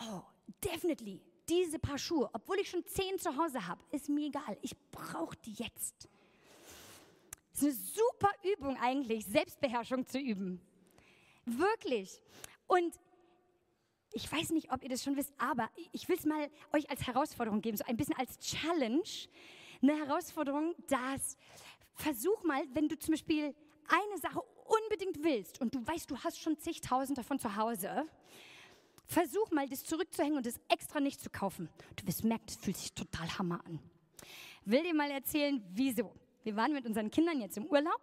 [0.00, 0.22] Oh,
[0.62, 1.22] definitely.
[1.48, 4.58] Diese Paar Schuhe, obwohl ich schon zehn zu Hause habe, ist mir egal.
[4.62, 6.08] Ich brauche die jetzt.
[7.52, 10.60] Das ist eine super Übung eigentlich, Selbstbeherrschung zu üben.
[11.44, 12.20] Wirklich.
[12.66, 12.98] Und
[14.12, 17.06] ich weiß nicht, ob ihr das schon wisst, aber ich will es mal euch als
[17.06, 19.02] Herausforderung geben, so ein bisschen als Challenge.
[19.82, 21.36] Eine Herausforderung, dass
[21.94, 23.54] versuch mal, wenn du zum Beispiel
[23.88, 28.06] eine Sache unbedingt willst und du weißt, du hast schon zigtausend davon zu Hause,
[29.06, 31.68] versuch mal, das zurückzuhängen und das extra nicht zu kaufen.
[31.96, 33.78] Du wirst merken, das fühlt sich total hammer an.
[34.64, 36.12] Will dir mal erzählen, wieso.
[36.42, 38.00] Wir waren mit unseren Kindern jetzt im Urlaub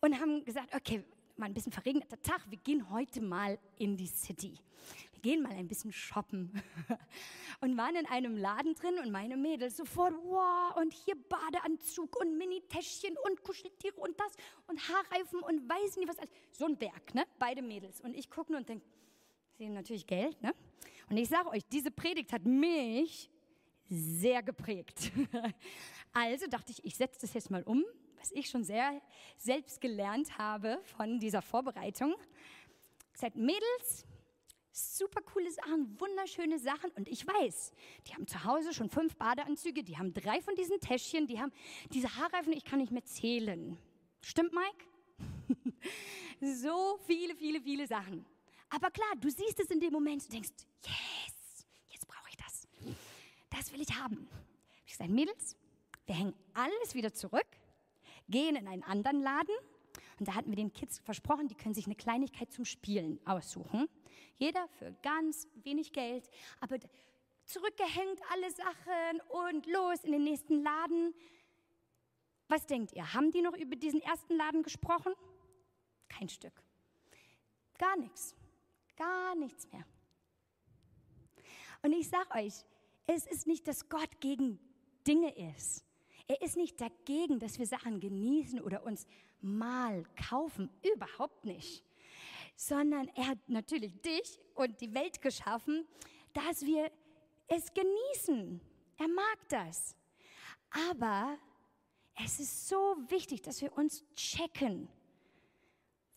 [0.00, 1.04] und haben gesagt, okay,
[1.36, 4.54] mal ein bisschen verregneter Tag, wir gehen heute mal in die City.
[5.22, 6.62] Gehen mal ein bisschen shoppen.
[7.60, 12.38] Und waren in einem Laden drin und meine Mädels sofort, wow, und hier Badeanzug und
[12.38, 14.32] Mini-Täschchen und Kuscheltiere und das
[14.66, 16.30] und Haarreifen und weiß nicht was alles.
[16.52, 17.26] So ein Berg, ne?
[17.38, 18.00] Beide Mädels.
[18.00, 18.86] Und ich gucke nur und denke,
[19.58, 20.54] sie haben natürlich Geld, ne?
[21.10, 23.28] Und ich sage euch, diese Predigt hat mich
[23.90, 25.12] sehr geprägt.
[26.12, 27.84] Also dachte ich, ich setze das jetzt mal um,
[28.18, 29.00] was ich schon sehr
[29.36, 32.16] selbst gelernt habe von dieser Vorbereitung.
[33.12, 34.06] Gesagt, Mädels,
[34.72, 36.90] super coole Sachen, wunderschöne Sachen.
[36.92, 37.72] Und ich weiß,
[38.06, 41.52] die haben zu Hause schon fünf Badeanzüge, die haben drei von diesen Täschchen, die haben
[41.92, 43.76] diese Haarreifen, ich kann nicht mehr zählen.
[44.20, 44.84] Stimmt, Mike?
[46.40, 48.24] so viele, viele, viele Sachen.
[48.70, 50.50] Aber klar, du siehst es in dem Moment und denkst,
[50.84, 52.68] yes, jetzt brauche ich das.
[53.50, 54.28] Das will ich haben.
[54.86, 55.56] Ich sage, Mädels,
[56.06, 57.46] wir hängen alles wieder zurück,
[58.28, 59.54] gehen in einen anderen Laden
[60.18, 63.88] und da hatten wir den Kids versprochen, die können sich eine Kleinigkeit zum Spielen aussuchen.
[64.36, 66.28] Jeder für ganz wenig Geld,
[66.60, 66.78] aber
[67.44, 71.14] zurückgehängt alle Sachen und los in den nächsten Laden.
[72.48, 73.12] Was denkt ihr?
[73.12, 75.12] Haben die noch über diesen ersten Laden gesprochen?
[76.08, 76.62] Kein Stück.
[77.78, 78.34] Gar nichts.
[78.96, 79.84] Gar nichts mehr.
[81.82, 82.64] Und ich sage euch,
[83.06, 84.58] es ist nicht, dass Gott gegen
[85.06, 85.84] Dinge ist.
[86.28, 89.06] Er ist nicht dagegen, dass wir Sachen genießen oder uns
[89.40, 90.70] mal kaufen.
[90.94, 91.84] Überhaupt nicht.
[92.62, 95.88] Sondern er hat natürlich dich und die Welt geschaffen,
[96.34, 96.92] dass wir
[97.48, 98.60] es genießen.
[98.98, 99.96] Er mag das.
[100.90, 101.38] Aber
[102.22, 102.76] es ist so
[103.08, 104.90] wichtig, dass wir uns checken.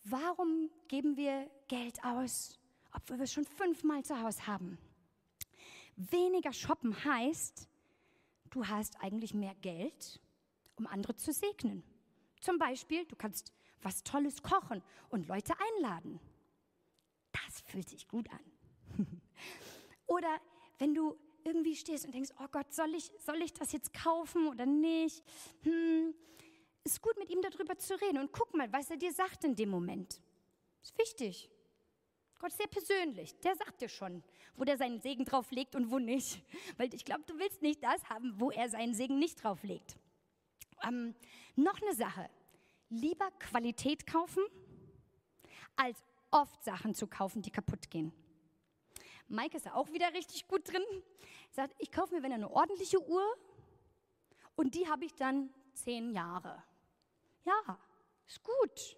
[0.04, 2.60] Warum geben wir Geld aus,
[2.92, 4.76] obwohl wir es schon fünfmal zu Hause haben?
[5.96, 7.66] Weniger shoppen heißt,
[8.50, 10.20] du hast eigentlich mehr Geld,
[10.76, 11.82] um andere zu segnen.
[12.38, 16.20] Zum Beispiel, du kannst was Tolles kochen und Leute einladen.
[17.54, 19.06] Das fühlt sich gut an.
[20.06, 20.40] oder
[20.78, 24.48] wenn du irgendwie stehst und denkst, oh Gott, soll ich, soll ich das jetzt kaufen
[24.48, 25.22] oder nicht?
[25.62, 26.14] Hm,
[26.82, 29.54] ist gut, mit ihm darüber zu reden und guck mal, was er dir sagt in
[29.54, 30.20] dem Moment.
[30.82, 31.48] Ist wichtig.
[32.40, 33.38] Gott ist sehr persönlich.
[33.40, 34.24] Der sagt dir schon,
[34.56, 36.42] wo der seinen Segen drauf legt und wo nicht.
[36.76, 39.96] Weil ich glaube, du willst nicht das haben, wo er seinen Segen nicht drauf legt.
[40.82, 41.14] Ähm,
[41.54, 42.28] noch eine Sache.
[42.90, 44.42] Lieber Qualität kaufen,
[45.76, 46.02] als
[46.34, 48.12] oft Sachen zu kaufen, die kaputt gehen.
[49.28, 50.82] Mike ist auch wieder richtig gut drin.
[51.50, 53.24] Sagt, ich kaufe mir, wenn eine ordentliche Uhr
[54.56, 56.62] und die habe ich dann zehn Jahre.
[57.44, 57.78] Ja,
[58.26, 58.96] ist gut.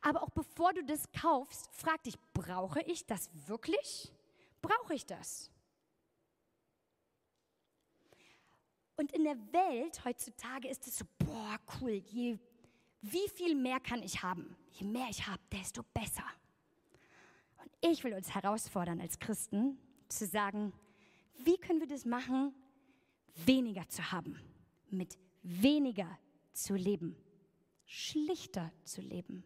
[0.00, 4.12] Aber auch bevor du das kaufst, frag dich, brauche ich das wirklich?
[4.62, 5.50] Brauche ich das?
[8.96, 12.38] Und in der Welt heutzutage ist es so, boah, cool, je,
[13.02, 14.56] wie viel mehr kann ich haben?
[14.70, 16.24] Je mehr ich habe, desto besser.
[17.90, 20.72] Ich will uns herausfordern als Christen zu sagen,
[21.38, 22.54] wie können wir das machen,
[23.44, 24.38] weniger zu haben,
[24.90, 26.18] mit weniger
[26.52, 27.16] zu leben,
[27.84, 29.44] schlichter zu leben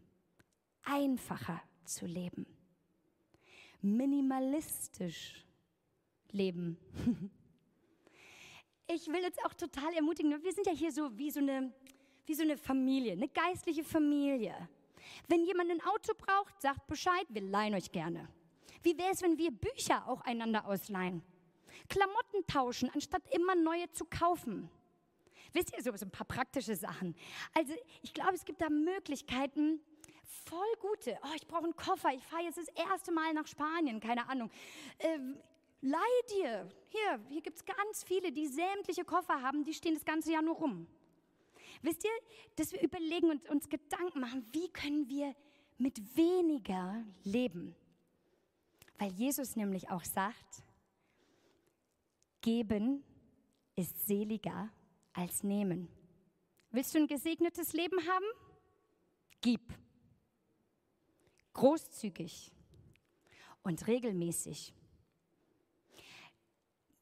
[0.84, 2.46] einfacher zu leben.
[3.80, 5.44] Minimalistisch
[6.30, 6.76] leben.
[8.92, 11.72] Ich will jetzt auch total ermutigen, wir sind ja hier so wie so eine,
[12.26, 14.68] wie so eine Familie, eine geistliche Familie.
[15.28, 18.28] Wenn jemand ein Auto braucht, sagt Bescheid, wir leihen euch gerne.
[18.82, 21.22] Wie wäre es, wenn wir Bücher auch einander ausleihen?
[21.88, 24.70] Klamotten tauschen, anstatt immer neue zu kaufen.
[25.52, 27.14] Wisst ihr, so ein paar praktische Sachen.
[27.54, 29.80] Also ich glaube, es gibt da Möglichkeiten,
[30.44, 31.18] voll gute.
[31.22, 32.10] Oh, ich brauche einen Koffer.
[32.14, 34.00] Ich fahre jetzt das erste Mal nach Spanien.
[34.00, 34.50] Keine Ahnung.
[34.98, 35.36] Ähm,
[35.80, 35.98] leih
[36.30, 36.68] dir.
[36.88, 39.64] Hier, hier gibt es ganz viele, die sämtliche Koffer haben.
[39.64, 40.86] Die stehen das ganze Jahr nur rum.
[41.82, 42.10] Wisst ihr,
[42.56, 45.34] dass wir überlegen und uns Gedanken machen, wie können wir
[45.78, 47.74] mit weniger leben?
[48.98, 50.62] Weil Jesus nämlich auch sagt,
[52.42, 53.02] geben
[53.76, 54.70] ist seliger
[55.14, 55.88] als nehmen.
[56.70, 58.26] Willst du ein gesegnetes Leben haben?
[59.40, 59.60] Gib
[61.54, 62.52] großzügig
[63.62, 64.74] und regelmäßig.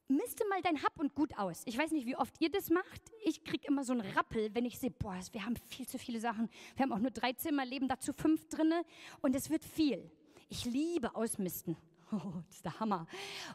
[0.09, 1.61] Misste mal dein Hab und Gut aus.
[1.65, 3.01] Ich weiß nicht, wie oft ihr das macht.
[3.23, 6.19] Ich kriege immer so einen Rappel, wenn ich sehe, boah, wir haben viel zu viele
[6.19, 6.49] Sachen.
[6.75, 8.83] Wir haben auch nur drei Zimmer, leben dazu fünf drinne
[9.21, 10.09] und es wird viel.
[10.49, 11.77] Ich liebe Ausmisten.
[12.11, 13.05] Oh, das ist der Hammer.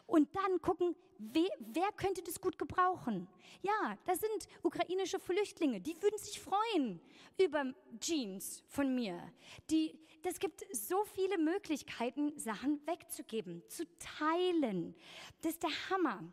[0.07, 3.27] Und dann gucken, wer, wer könnte das gut gebrauchen?
[3.61, 7.01] Ja, das sind ukrainische Flüchtlinge, die würden sich freuen
[7.37, 9.21] über Jeans von mir.
[9.69, 14.95] Die, das gibt so viele Möglichkeiten, Sachen wegzugeben, zu teilen.
[15.41, 16.23] Das ist der Hammer.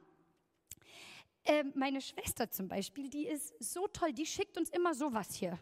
[1.45, 5.59] Äh, meine Schwester zum Beispiel, die ist so toll, die schickt uns immer sowas hier.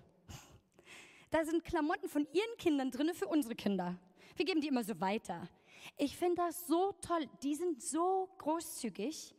[1.31, 3.97] Da sind Klamotten von ihren Kindern drin für unsere Kinder.
[4.37, 5.49] Wir geben die immer so weiter.
[5.97, 7.27] Ich finde das so toll.
[7.43, 9.35] Die sind so großzügig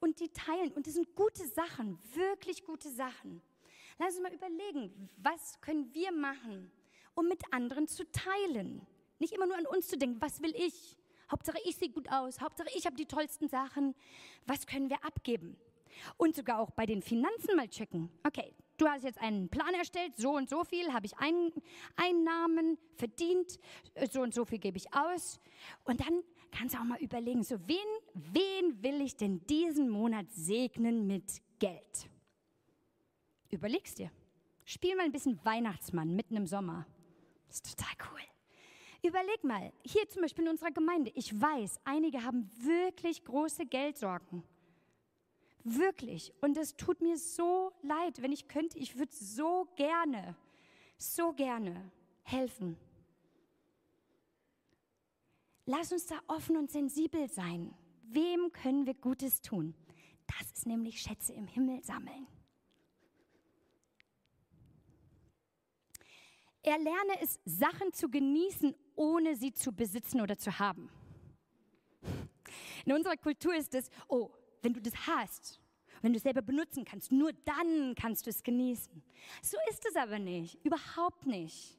[0.00, 0.72] und die teilen.
[0.72, 3.42] Und das sind gute Sachen, wirklich gute Sachen.
[3.98, 6.70] Lass uns mal überlegen, was können wir machen,
[7.14, 8.86] um mit anderen zu teilen?
[9.18, 10.96] Nicht immer nur an uns zu denken, was will ich?
[11.30, 13.94] Hauptsache ich sehe gut aus, Hauptsache ich habe die tollsten Sachen.
[14.46, 15.56] Was können wir abgeben?
[16.16, 18.10] Und sogar auch bei den Finanzen mal checken.
[18.26, 21.52] Okay, du hast jetzt einen Plan erstellt, so und so viel habe ich ein,
[21.96, 23.58] Einnahmen verdient,
[24.10, 25.40] so und so viel gebe ich aus.
[25.84, 27.76] Und dann kannst du auch mal überlegen, so wen,
[28.14, 32.08] wen will ich denn diesen Monat segnen mit Geld?
[33.50, 34.10] Überlegst dir.
[34.64, 36.86] Spiel mal ein bisschen Weihnachtsmann mitten im Sommer.
[37.48, 38.20] Das ist total cool.
[39.02, 44.44] Überleg mal, hier zum Beispiel in unserer Gemeinde, ich weiß, einige haben wirklich große Geldsorgen.
[45.64, 46.32] Wirklich.
[46.40, 50.36] Und es tut mir so leid, wenn ich könnte, ich würde so gerne,
[50.96, 51.90] so gerne
[52.22, 52.76] helfen.
[55.66, 57.74] Lass uns da offen und sensibel sein.
[58.02, 59.74] Wem können wir Gutes tun?
[60.26, 62.26] Das ist nämlich Schätze im Himmel sammeln.
[66.62, 70.90] Erlerne es, Sachen zu genießen, ohne sie zu besitzen oder zu haben.
[72.84, 74.30] In unserer Kultur ist es, oh,
[74.62, 75.60] wenn du das hast,
[76.02, 79.02] wenn du es selber benutzen kannst, nur dann kannst du es genießen.
[79.42, 81.78] So ist es aber nicht, überhaupt nicht.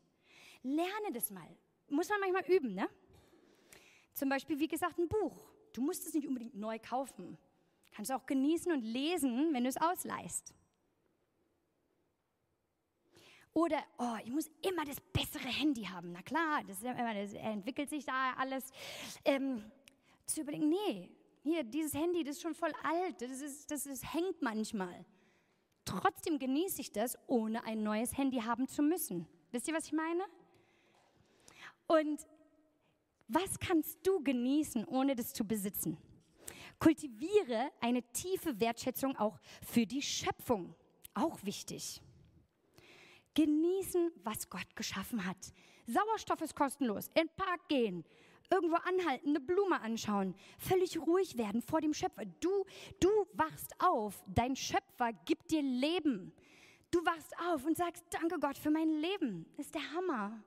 [0.64, 1.48] Lerne das mal.
[1.90, 2.90] Muss man manchmal üben, ne?
[4.14, 5.52] Zum Beispiel, wie gesagt, ein Buch.
[5.74, 7.38] Du musst es nicht unbedingt neu kaufen.
[7.94, 10.54] Kannst du auch genießen und lesen, wenn du es ausleihst.
[13.54, 16.14] Oder, oh, ich muss immer das bessere Handy haben.
[16.14, 18.72] Na klar, das, das entwickelt sich da alles.
[19.26, 19.64] Ähm,
[20.26, 21.10] zu überlegen, nee,
[21.44, 25.06] hier, dieses Handy, das ist schon voll alt, das, ist, das ist, hängt manchmal.
[25.86, 29.28] Trotzdem genieße ich das, ohne ein neues Handy haben zu müssen.
[29.52, 30.24] Wisst ihr, was ich meine?
[31.88, 32.26] Und
[33.28, 35.98] was kannst du genießen, ohne das zu besitzen?
[36.80, 40.76] Kultiviere eine tiefe Wertschätzung auch für die Schöpfung.
[41.14, 42.02] Auch wichtig.
[43.34, 45.38] Genießen, was Gott geschaffen hat.
[45.88, 47.08] Sauerstoff ist kostenlos.
[47.10, 48.04] In den Park gehen,
[48.52, 52.26] irgendwo anhalten, eine Blume anschauen, völlig ruhig werden vor dem Schöpfer.
[52.40, 52.66] Du,
[53.00, 54.24] du wachst auf.
[54.28, 56.34] Dein Schöpfer gibt dir Leben.
[56.92, 59.46] Du wachst auf und sagst, danke Gott für mein Leben.
[59.56, 60.44] Das ist der Hammer.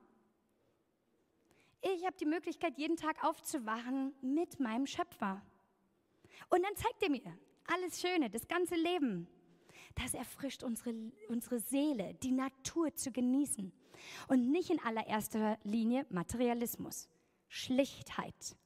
[1.81, 5.41] Ich habe die Möglichkeit, jeden Tag aufzuwachen mit meinem Schöpfer.
[6.49, 7.37] Und dann zeigt er mir
[7.67, 9.27] alles Schöne, das ganze Leben.
[9.95, 10.93] Das erfrischt unsere,
[11.29, 13.71] unsere Seele, die Natur zu genießen.
[14.27, 17.09] Und nicht in allererster Linie Materialismus.
[17.55, 18.57] Schlichtheit.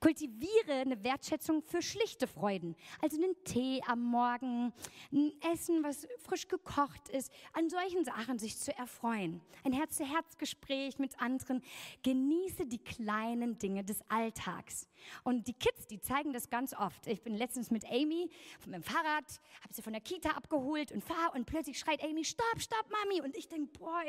[0.00, 2.76] Kultiviere eine Wertschätzung für schlichte Freuden.
[3.02, 4.72] Also einen Tee am Morgen,
[5.12, 9.40] ein Essen, was frisch gekocht ist, an solchen Sachen sich zu erfreuen.
[9.64, 11.62] Ein Herz-zu-Herz-Gespräch mit anderen.
[12.02, 14.88] Genieße die kleinen Dinge des Alltags.
[15.24, 17.06] Und die Kids, die zeigen das ganz oft.
[17.06, 18.30] Ich bin letztens mit Amy
[18.66, 22.24] mit dem Fahrrad, habe sie von der Kita abgeholt und fahre und plötzlich schreit Amy,
[22.24, 23.22] stopp, stopp, Mami.
[23.22, 24.02] Und ich denke, boah,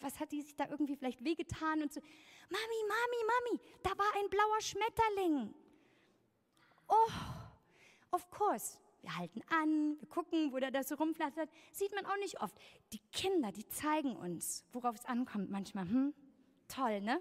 [0.00, 2.00] was hat die sich da irgendwie vielleicht wehgetan und so.
[2.48, 5.54] Mami, Mami, Mami, da war ein blauer Schmetterling.
[6.88, 7.10] Oh,
[8.10, 8.78] of course.
[9.02, 11.48] Wir halten an, wir gucken, wo der da so rumflattert.
[11.72, 12.54] Sieht man auch nicht oft.
[12.92, 15.88] Die Kinder, die zeigen uns, worauf es ankommt manchmal.
[15.88, 16.12] Hm?
[16.68, 17.20] Toll, ne?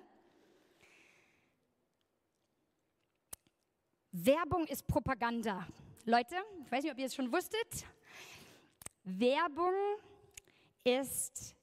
[4.11, 5.65] Werbung ist Propaganda.
[6.03, 7.85] Leute, ich weiß nicht, ob ihr es schon wusstet.
[9.03, 9.73] Werbung
[10.83, 11.55] ist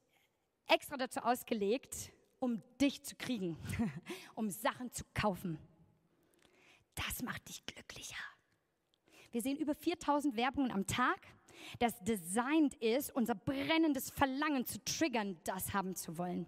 [0.66, 3.56] extra dazu ausgelegt, um dich zu kriegen,
[4.34, 5.58] um Sachen zu kaufen.
[6.94, 8.16] Das macht dich glücklicher.
[9.32, 11.20] Wir sehen über 4000 Werbungen am Tag,
[11.78, 16.46] das designt ist, unser brennendes Verlangen zu triggern, das haben zu wollen.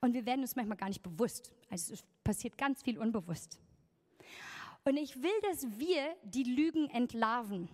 [0.00, 1.52] Und wir werden uns manchmal gar nicht bewusst.
[1.68, 3.60] Also es passiert ganz viel unbewusst.
[4.84, 7.68] Und ich will, dass wir die Lügen entlarven.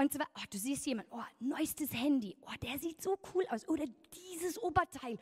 [0.00, 3.68] Und zwar, oh, du siehst jemand, oh, neuestes Handy, oh, der sieht so cool aus.
[3.68, 3.84] Oder
[4.14, 5.18] dieses Oberteil,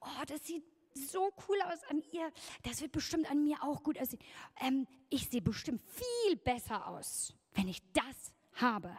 [0.00, 0.62] oh, das sieht
[0.94, 2.30] so cool aus an ihr.
[2.62, 4.22] Das wird bestimmt an mir auch gut aussehen.
[4.60, 8.96] Ähm, ich sehe bestimmt viel besser aus, wenn ich das habe.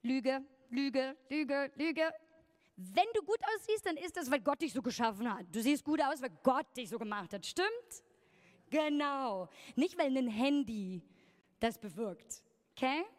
[0.00, 2.14] Lüge, Lüge, Lüge, Lüge.
[2.76, 5.44] Wenn du gut aussiehst, dann ist das, weil Gott dich so geschaffen hat.
[5.52, 7.44] Du siehst gut aus, weil Gott dich so gemacht hat.
[7.44, 7.68] Stimmt?
[8.70, 9.50] Genau.
[9.76, 11.02] Nicht, weil ein Handy
[11.58, 12.42] das bewirkt.
[12.80, 13.04] Okay?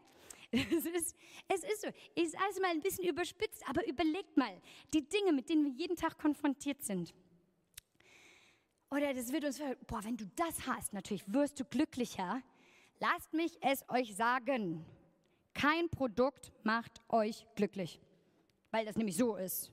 [0.53, 1.15] Es ist,
[1.47, 1.87] es ist so.
[2.13, 4.61] Ich sage es mal ein bisschen überspitzt, aber überlegt mal
[4.93, 7.13] die Dinge, mit denen wir jeden Tag konfrontiert sind.
[8.89, 12.41] Oder das wird uns, boah, wenn du das hast, natürlich wirst du glücklicher.
[12.99, 14.85] Lasst mich es euch sagen.
[15.53, 18.01] Kein Produkt macht euch glücklich,
[18.71, 19.71] weil das nämlich so ist.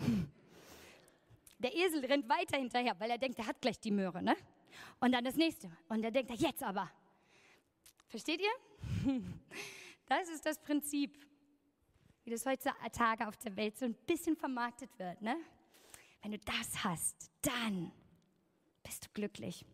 [1.58, 4.34] Der Esel rennt weiter hinterher, weil er denkt, er hat gleich die Möhre, ne?
[4.98, 5.70] Und dann das nächste.
[5.88, 6.90] Und er denkt, jetzt aber.
[8.08, 9.22] Versteht ihr?
[10.10, 11.18] Das ist das Prinzip,
[12.24, 15.36] wie das heutzutage auf der Welt so ein bisschen vermarktet wird, ne?
[16.22, 17.92] Wenn du das hast, dann
[18.82, 19.66] bist du glücklich.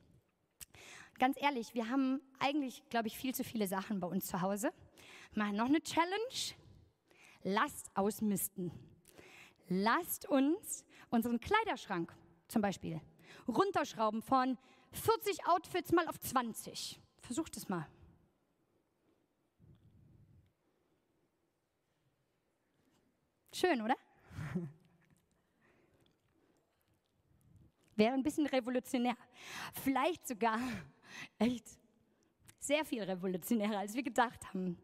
[1.20, 4.72] Ganz ehrlich, wir haben eigentlich, glaube ich, viel zu viele Sachen bei uns zu Hause.
[5.35, 6.57] Mal noch eine Challenge.
[7.45, 8.72] Lasst ausmisten.
[9.68, 12.12] Lasst uns unseren Kleiderschrank
[12.49, 13.01] zum Beispiel
[13.47, 14.59] runterschrauben von
[14.91, 17.01] 40 Outfits mal auf 20.
[17.20, 17.87] Versucht es mal.
[23.55, 23.94] Schön, oder?
[27.94, 29.16] Wäre ein bisschen revolutionär.
[29.84, 30.59] Vielleicht sogar
[31.38, 31.64] echt
[32.59, 34.76] sehr viel revolutionärer, als wir gedacht haben.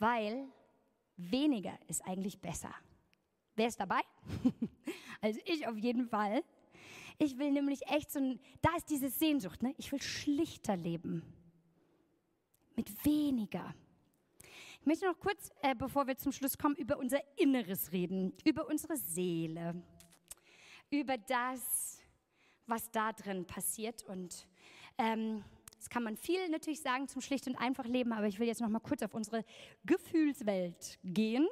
[0.00, 0.48] Weil
[1.16, 2.74] weniger ist eigentlich besser.
[3.54, 4.00] Wer ist dabei?
[5.20, 6.42] also ich auf jeden Fall.
[7.18, 9.72] Ich will nämlich echt so ein, da ist diese Sehnsucht, ne?
[9.78, 11.22] Ich will schlichter leben.
[12.74, 13.72] Mit weniger.
[14.84, 18.68] Ich möchte noch kurz, äh, bevor wir zum Schluss kommen, über unser Inneres reden, über
[18.68, 19.82] unsere Seele,
[20.90, 22.02] über das,
[22.66, 24.02] was da drin passiert.
[24.02, 24.46] Und
[24.98, 25.42] ähm,
[25.78, 28.60] das kann man viel natürlich sagen zum schlicht und einfach Leben, aber ich will jetzt
[28.60, 29.46] noch mal kurz auf unsere
[29.86, 31.48] Gefühlswelt gehen.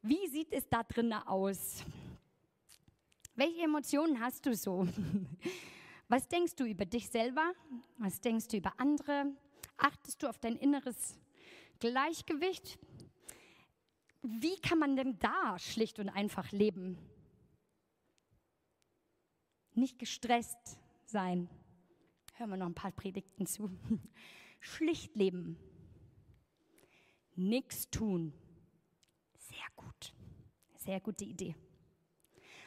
[0.00, 1.82] Wie sieht es da drin aus?
[3.34, 4.86] Welche Emotionen hast du so?
[6.08, 7.52] Was denkst du über dich selber?
[7.98, 9.32] Was denkst du über andere?
[9.76, 11.18] Achtest du auf dein inneres
[11.80, 12.78] Gleichgewicht?
[14.22, 16.98] Wie kann man denn da schlicht und einfach leben?
[19.74, 21.48] Nicht gestresst sein.
[22.34, 23.70] Hören wir noch ein paar Predigten zu.
[24.60, 25.56] Schlicht leben.
[27.34, 28.34] Nichts tun.
[29.38, 30.14] Sehr gut.
[30.76, 31.54] Sehr gute Idee.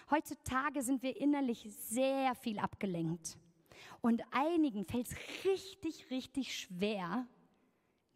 [0.09, 3.37] Heutzutage sind wir innerlich sehr viel abgelenkt.
[4.01, 7.27] Und einigen fällt es richtig, richtig schwer,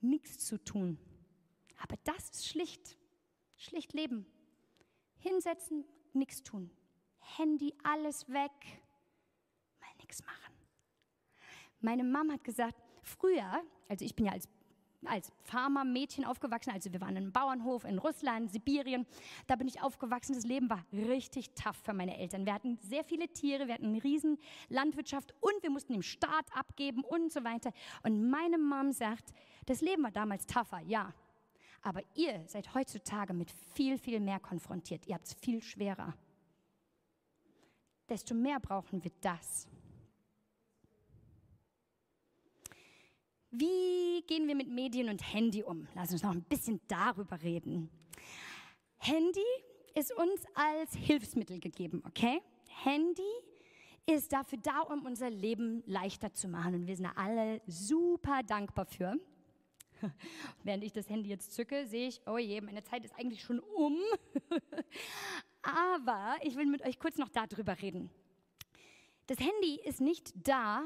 [0.01, 0.97] nichts zu tun.
[1.77, 2.97] Aber das ist schlicht.
[3.55, 4.25] Schlicht leben.
[5.17, 6.71] Hinsetzen, nichts tun.
[7.19, 8.51] Handy, alles weg.
[9.79, 10.53] Mal nichts machen.
[11.81, 14.47] Meine Mama hat gesagt, früher, also ich bin ja als
[15.05, 16.71] als Farmermädchen aufgewachsen.
[16.71, 19.05] Also wir waren in einem Bauernhof in Russland, Sibirien.
[19.45, 20.33] Da bin ich aufgewachsen.
[20.33, 22.45] Das Leben war richtig tough für meine Eltern.
[22.45, 24.37] Wir hatten sehr viele Tiere, wir hatten eine riesen
[24.69, 27.71] Landwirtschaft und wir mussten dem Staat abgeben und so weiter.
[28.03, 29.33] Und meine Mom sagt,
[29.65, 31.13] das Leben war damals tougher, ja.
[31.81, 35.05] Aber ihr seid heutzutage mit viel, viel mehr konfrontiert.
[35.07, 36.15] Ihr habt es viel schwerer.
[38.09, 39.67] Desto mehr brauchen wir das.
[43.51, 45.87] Wie gehen wir mit Medien und Handy um?
[45.95, 47.89] Lass uns noch ein bisschen darüber reden.
[48.97, 49.39] Handy
[49.95, 52.41] ist uns als Hilfsmittel gegeben, okay?
[52.83, 53.21] Handy
[54.05, 56.75] ist dafür da, um unser Leben leichter zu machen.
[56.75, 59.17] Und wir sind alle super dankbar für.
[60.63, 63.59] Während ich das Handy jetzt zücke, sehe ich, oh je, meine Zeit ist eigentlich schon
[63.59, 63.97] um.
[65.61, 68.09] Aber ich will mit euch kurz noch darüber reden.
[69.27, 70.83] Das Handy ist nicht da,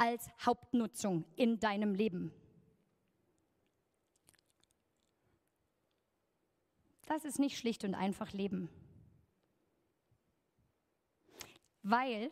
[0.00, 2.32] als Hauptnutzung in deinem Leben.
[7.04, 8.70] Das ist nicht schlicht und einfach Leben.
[11.82, 12.30] Weil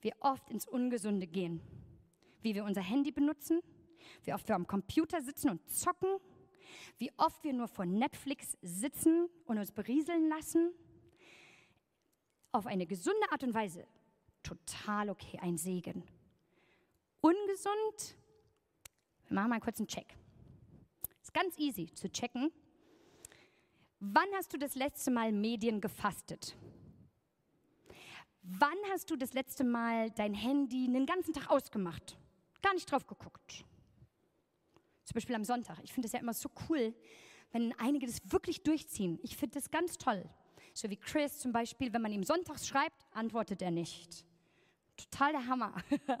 [0.00, 1.60] wir oft ins Ungesunde gehen.
[2.40, 3.60] Wie wir unser Handy benutzen,
[4.22, 6.18] wie oft wir am Computer sitzen und zocken,
[6.98, 10.72] wie oft wir nur vor Netflix sitzen und uns berieseln lassen.
[12.52, 13.88] Auf eine gesunde Art und Weise
[14.44, 16.04] total okay, ein Segen
[17.20, 18.16] ungesund?
[19.28, 20.16] Wir machen mal kurz einen Check.
[21.22, 22.50] Ist ganz easy zu checken.
[24.00, 26.56] Wann hast du das letzte Mal Medien gefastet?
[28.42, 32.16] Wann hast du das letzte Mal dein Handy einen ganzen Tag ausgemacht?
[32.62, 33.64] Gar nicht drauf geguckt.
[35.04, 35.78] Zum Beispiel am Sonntag.
[35.82, 36.94] Ich finde es ja immer so cool,
[37.52, 39.18] wenn einige das wirklich durchziehen.
[39.22, 40.28] Ich finde das ganz toll.
[40.72, 44.24] So wie Chris zum Beispiel, wenn man ihm sonntags schreibt, antwortet er nicht.
[44.96, 45.74] Total der Hammer.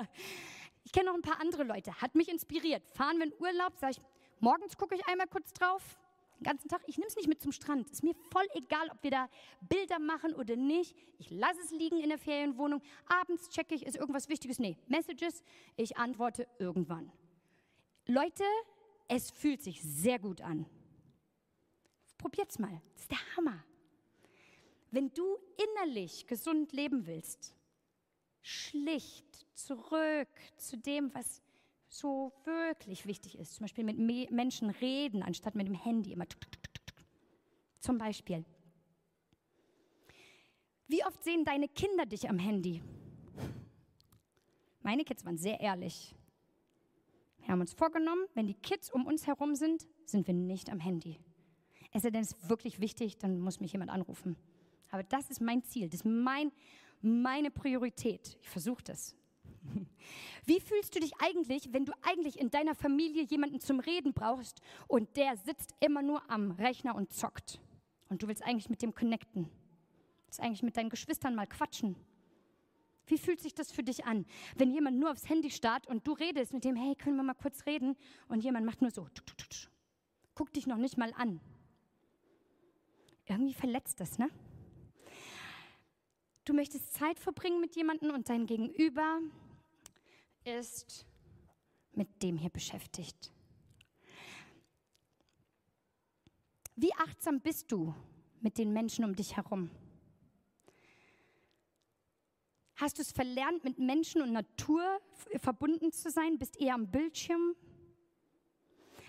[0.90, 2.82] Ich kenne noch ein paar andere Leute, hat mich inspiriert.
[2.90, 4.04] Fahren wir in Urlaub, sage ich,
[4.40, 5.96] morgens gucke ich einmal kurz drauf,
[6.40, 6.82] den ganzen Tag.
[6.88, 7.88] Ich nehme es nicht mit zum Strand.
[7.88, 9.28] Ist mir voll egal, ob wir da
[9.60, 10.96] Bilder machen oder nicht.
[11.18, 12.82] Ich lasse es liegen in der Ferienwohnung.
[13.06, 14.58] Abends checke ich, ist irgendwas Wichtiges?
[14.58, 15.44] Nee, Messages.
[15.76, 17.12] Ich antworte irgendwann.
[18.06, 18.42] Leute,
[19.06, 20.66] es fühlt sich sehr gut an.
[22.18, 22.82] Probiert's mal.
[22.94, 23.62] Das ist der Hammer.
[24.90, 27.54] Wenn du innerlich gesund leben willst,
[28.42, 31.42] schlicht zurück zu dem, was,
[31.90, 33.54] so wirklich wichtig ist.
[33.54, 36.26] Zum Beispiel mit Me Menschen reden, anstatt mit dem Handy immer.
[37.80, 38.44] Zum Beispiel.
[40.86, 42.82] Wie oft sehen deine Kinder dich am Handy?
[44.82, 46.14] Meine Kids waren sehr ehrlich.
[47.38, 50.80] Wir haben uns vorgenommen, wenn die Kids um uns herum sind, sind wir nicht am
[50.80, 51.18] Handy.
[51.92, 54.36] Es sei denn, es ist wirklich wichtig, dann muss mich jemand anrufen.
[54.90, 56.52] Aber das ist mein Ziel, das ist mein,
[57.00, 58.36] meine Priorität.
[58.40, 59.16] Ich versuche das.
[60.44, 64.60] Wie fühlst du dich eigentlich, wenn du eigentlich in deiner Familie jemanden zum Reden brauchst
[64.88, 67.60] und der sitzt immer nur am Rechner und zockt?
[68.08, 69.44] Und du willst eigentlich mit dem connecten.
[69.44, 71.96] Du willst eigentlich mit deinen Geschwistern mal quatschen.
[73.06, 74.24] Wie fühlt sich das für dich an,
[74.54, 77.34] wenn jemand nur aufs Handy starrt und du redest mit dem, hey, können wir mal
[77.34, 77.96] kurz reden?
[78.28, 79.08] Und jemand macht nur so,
[80.34, 81.40] guck dich noch nicht mal an.
[83.26, 84.30] Irgendwie verletzt das, ne?
[86.50, 89.20] Du möchtest Zeit verbringen mit jemandem und dein Gegenüber
[90.42, 91.06] ist
[91.92, 93.32] mit dem hier beschäftigt.
[96.74, 97.94] Wie achtsam bist du
[98.40, 99.70] mit den Menschen um dich herum?
[102.74, 105.00] Hast du es verlernt, mit Menschen und Natur
[105.36, 106.36] verbunden zu sein?
[106.36, 107.54] Bist eher am Bildschirm?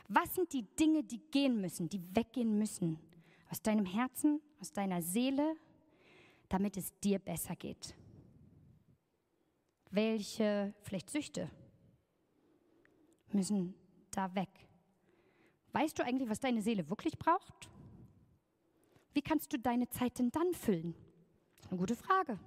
[0.07, 2.99] Was sind die Dinge, die gehen müssen, die weggehen müssen?
[3.49, 5.55] Aus deinem Herzen, aus deiner Seele,
[6.51, 7.95] damit es dir besser geht?
[9.89, 11.49] Welche, vielleicht Süchte,
[13.31, 13.73] müssen
[14.11, 14.49] da weg?
[15.73, 17.69] Weißt du eigentlich, was deine Seele wirklich braucht?
[19.13, 20.95] Wie kannst du deine Zeit denn dann füllen?
[21.69, 22.39] Eine gute Frage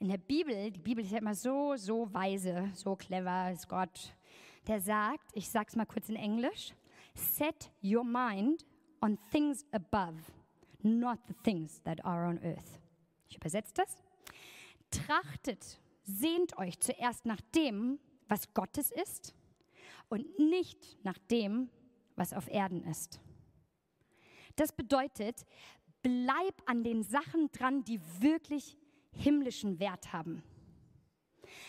[0.00, 4.14] in der Bibel, die Bibel ist ja immer so, so weise, so clever ist Gott,
[4.66, 6.72] der sagt, ich sag's mal kurz in Englisch,
[7.14, 8.64] set your mind
[9.00, 10.16] on things above,
[10.82, 12.80] not the things that are on earth.
[13.28, 14.02] Ich übersetze das.
[14.90, 17.98] Trachtet, sehnt euch zuerst nach dem,
[18.28, 19.34] was Gottes ist
[20.08, 21.70] und nicht nach dem,
[22.16, 23.20] was auf Erden ist.
[24.56, 25.44] Das bedeutet,
[26.02, 28.76] bleib an den Sachen dran, die wirklich
[29.12, 30.42] himmlischen Wert haben.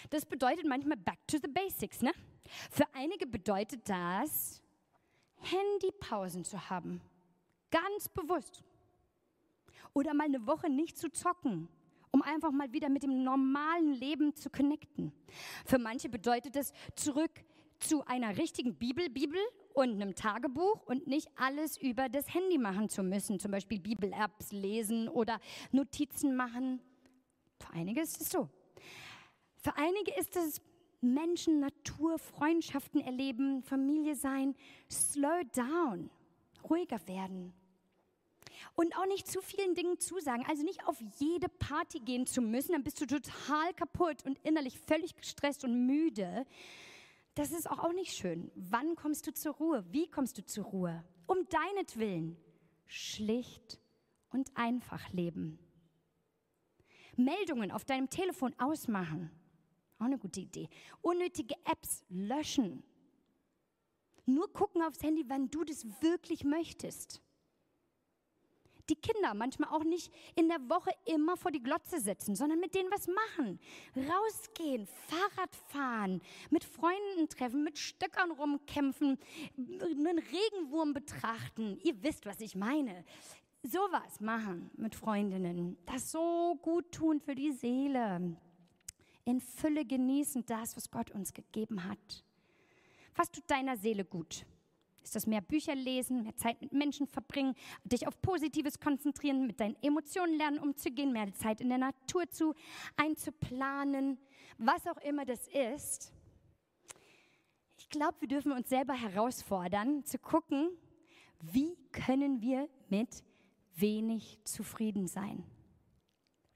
[0.10, 2.02] Das bedeutet manchmal back to the basics.
[2.02, 2.12] Ne?
[2.72, 4.62] Für einige bedeutet das,
[5.38, 7.02] Handypausen zu haben.
[7.72, 8.64] Ganz bewusst.
[9.94, 11.68] Oder mal eine Woche nicht zu zocken,
[12.12, 15.12] um einfach mal wieder mit dem normalen Leben zu connecten.
[15.66, 17.32] Für manche bedeutet das zurück
[17.80, 19.40] zu einer richtigen Bibel, Bibel
[19.74, 23.40] und einem Tagebuch und nicht alles über das Handy machen zu müssen.
[23.40, 25.40] Zum Beispiel Bibel-Apps lesen oder
[25.72, 26.82] Notizen machen.
[27.60, 28.50] Für einige ist es so.
[29.58, 30.62] Für einige ist es
[31.02, 34.56] Menschen, Natur, Freundschaften erleben, Familie sein,
[34.90, 36.10] slow down,
[36.70, 37.54] ruhiger werden.
[38.76, 40.46] Und auch nicht zu vielen Dingen zusagen.
[40.48, 44.80] Also nicht auf jede Party gehen zu müssen, dann bist du total kaputt und innerlich
[44.80, 46.46] völlig gestresst und müde.
[47.36, 48.52] Das ist auch, nicht schön.
[48.56, 49.86] Wann kommst du zur Ruhe?
[49.92, 51.04] Wie kommst du zur Ruhe?
[51.26, 52.38] Um deinetwillen.
[52.86, 53.80] Schlicht
[54.30, 55.60] und einfach leben.
[57.16, 59.32] Meldungen auf deinem Telefon ausmachen.
[60.00, 60.70] Auch eine gute Idee.
[61.02, 62.84] Unnötige Apps löschen.
[64.26, 67.22] Nur gucken aufs Handy, wann du das wirklich möchtest.
[68.90, 72.74] Die Kinder manchmal auch nicht in der Woche immer vor die Glotze setzen, sondern mit
[72.74, 73.60] denen was machen.
[73.96, 79.20] Rausgehen, Fahrrad fahren, mit Freunden treffen, mit Stöckern rumkämpfen,
[79.58, 81.80] einen Regenwurm betrachten.
[81.84, 83.06] Ihr wisst, was ich meine
[83.64, 88.38] sowas machen mit Freundinnen, das so gut tun für die Seele,
[89.26, 92.24] in Fülle genießen das, was Gott uns gegeben hat.
[93.16, 94.46] Was tut deiner Seele gut?
[95.10, 99.60] Ist das mehr Bücher lesen, mehr Zeit mit Menschen verbringen, dich auf Positives konzentrieren, mit
[99.60, 102.54] deinen Emotionen lernen umzugehen, mehr Zeit in der Natur zu
[102.96, 104.20] einzuplanen,
[104.60, 106.14] was auch immer das ist?
[107.80, 110.70] Ich glaube, wir dürfen uns selber herausfordern, zu gucken,
[111.42, 113.24] wie können wir mit
[113.78, 115.44] wenig zufrieden sein.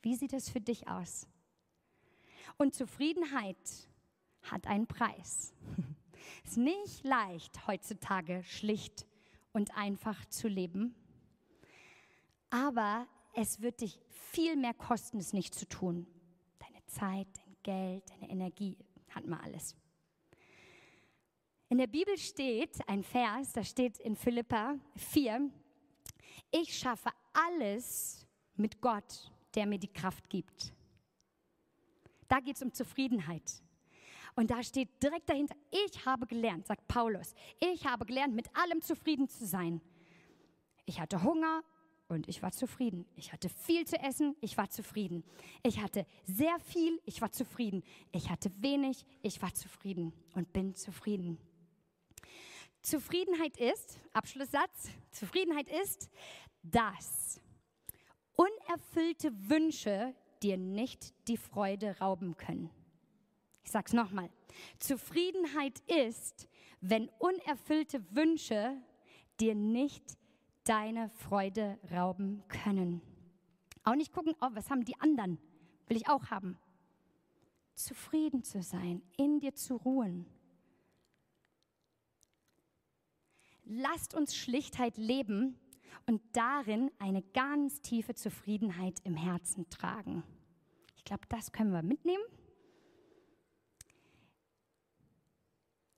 [0.04, 1.28] Wie sieht es für dich aus?
[2.58, 3.58] Und Zufriedenheit
[4.44, 5.56] hat einen Preis.
[6.44, 9.06] Es ist nicht leicht, heutzutage schlicht
[9.52, 10.96] und einfach zu leben.
[12.50, 16.08] Aber es wird dich viel mehr kosten, es nicht zu tun.
[16.60, 18.78] Deine Zeit, dein Geld, deine Energie,
[19.10, 19.76] hat man alles.
[21.70, 25.50] In der Bibel steht ein Vers, da steht in Philippa 4,
[26.52, 30.72] ich schaffe alles mit Gott, der mir die Kraft gibt.
[32.28, 33.62] Da geht es um Zufriedenheit.
[34.36, 38.82] Und da steht direkt dahinter, ich habe gelernt, sagt Paulus, ich habe gelernt, mit allem
[38.82, 39.82] zufrieden zu sein.
[40.86, 41.64] Ich hatte Hunger,
[42.14, 43.06] und ich war zufrieden.
[43.16, 45.24] Ich hatte viel zu essen, ich war zufrieden.
[45.64, 47.84] Ich hatte sehr viel, ich war zufrieden.
[48.12, 51.38] Ich hatte wenig, ich war zufrieden und bin zufrieden.
[52.82, 56.10] Zufriedenheit ist, Abschlusssatz, Zufriedenheit ist,
[56.62, 57.40] dass
[58.36, 62.70] unerfüllte Wünsche dir nicht die Freude rauben können.
[63.64, 64.30] Ich sage es nochmal.
[64.80, 66.48] Zufriedenheit ist,
[66.82, 68.78] wenn unerfüllte Wünsche
[69.40, 70.18] dir nicht
[70.64, 73.02] deine Freude rauben können.
[73.84, 75.38] Auch nicht gucken, oh, was haben die anderen?
[75.88, 76.58] Will ich auch haben.
[77.74, 80.26] Zufrieden zu sein, in dir zu ruhen.
[83.66, 85.58] Lasst uns Schlichtheit leben
[86.06, 90.24] und darin eine ganz tiefe Zufriedenheit im Herzen tragen.
[90.98, 92.24] Ich glaube, das können wir mitnehmen.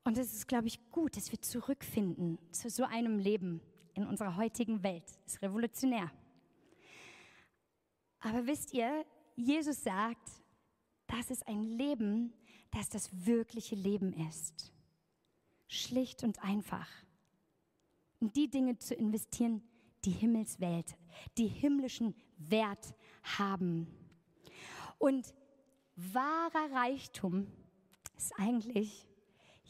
[0.05, 3.59] Und es ist, glaube ich, gut, dass wir zurückfinden zu so einem Leben
[3.95, 5.03] in unserer heutigen Welt.
[5.25, 6.11] Das ist revolutionär.
[8.19, 9.03] Aber wisst ihr,
[9.35, 10.29] Jesus sagt,
[11.07, 12.33] das ist ein Leben,
[12.71, 14.71] das das wirkliche Leben ist.
[15.67, 16.87] Schlicht und einfach.
[18.19, 19.63] In die Dinge zu investieren,
[20.03, 20.95] die Himmelswelt,
[21.37, 22.93] die himmlischen Wert
[23.23, 23.87] haben.
[24.99, 25.33] Und
[25.95, 27.47] wahrer Reichtum
[28.15, 29.07] ist eigentlich,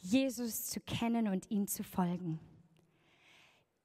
[0.05, 2.39] Jesus zu kennen und ihm zu folgen.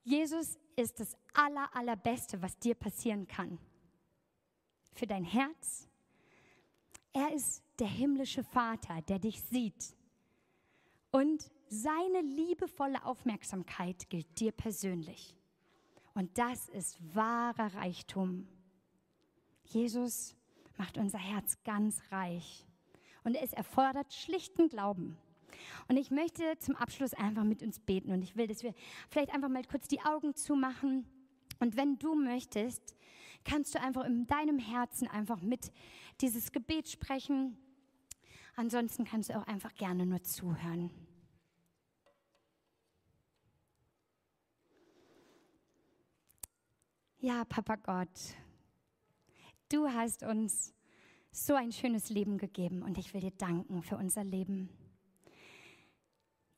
[0.03, 3.59] Jesus ist das aller, allerbeste, was dir passieren kann.
[4.93, 5.89] Für dein Herz.
[7.15, 9.97] Er ist der himmlische Vater, der dich sieht.
[11.11, 15.35] Und seine liebevolle Aufmerksamkeit gilt dir persönlich.
[16.15, 18.47] Und das ist wahrer Reichtum.
[19.65, 20.37] Jesus
[20.77, 22.67] macht unser Herz ganz reich.
[23.25, 25.17] Und es erfordert schlichten Glauben.
[25.89, 28.13] Und ich möchte zum Abschluss einfach mit uns beten.
[28.13, 28.75] Und ich will, dass wir
[29.09, 31.07] vielleicht einfach mal kurz die Augen zumachen.
[31.59, 32.97] Und wenn du möchtest,
[33.45, 35.73] kannst du einfach in deinem Herzen einfach mit
[36.21, 37.57] dieses Gebet sprechen.
[38.57, 40.91] Ansonsten kannst du auch einfach gerne nur zuhören.
[47.23, 48.35] Ja, Papa Gott,
[49.69, 50.73] du hast uns
[51.31, 54.71] so ein schönes Leben gegeben und ich will dir danken für unser Leben.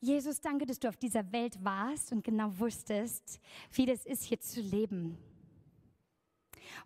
[0.03, 3.39] Jesus, danke, dass du auf dieser Welt warst und genau wusstest,
[3.71, 5.17] wie das ist, hier zu leben.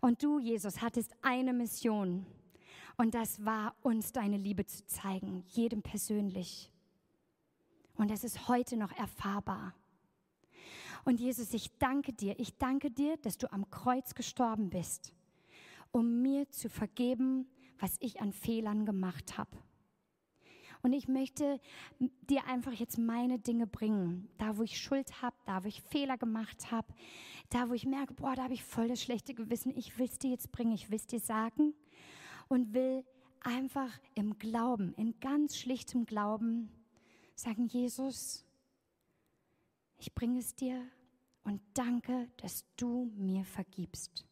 [0.01, 2.28] Und du, Jesus, hattest eine Mission
[2.95, 6.72] und das war, uns deine Liebe zu zeigen, jedem persönlich.
[7.95, 9.74] Und das ist heute noch erfahrbar.
[11.03, 15.11] Und Jesus, ich danke dir, ich danke dir, dass du am Kreuz gestorben bist,
[15.91, 17.49] um mir zu vergeben,
[17.80, 19.57] was ich an Fehlern gemacht habe.
[20.88, 21.59] Und ich möchte
[21.99, 24.29] dir einfach jetzt meine Dinge bringen.
[24.38, 26.93] Da, wo ich Schuld habe, da, wo ich Fehler gemacht habe,
[27.49, 29.75] da, wo ich merke, boah, da habe ich voll das schlechte Gewissen.
[29.75, 31.73] Ich will es dir jetzt bringen, ich will es dir sagen
[32.47, 33.03] und will
[33.41, 36.71] einfach im Glauben, in ganz schlichtem Glauben
[37.35, 38.45] sagen, Jesus,
[39.97, 40.88] ich bringe es dir
[41.43, 44.25] und danke, dass du mir vergibst.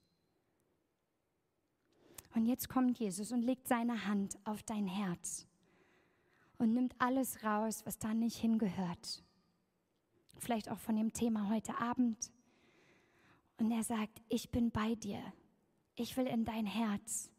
[2.34, 5.49] Und jetzt kommt Jesus und legt seine Hand auf dein Herz
[6.58, 9.24] und nimmt alles raus, was da nicht hingehört.
[10.38, 12.32] Vielleicht auch von dem Thema heute Abend.
[13.58, 15.22] Und er sagt, ich bin bei dir.
[15.95, 17.32] Ich will in dein Herz.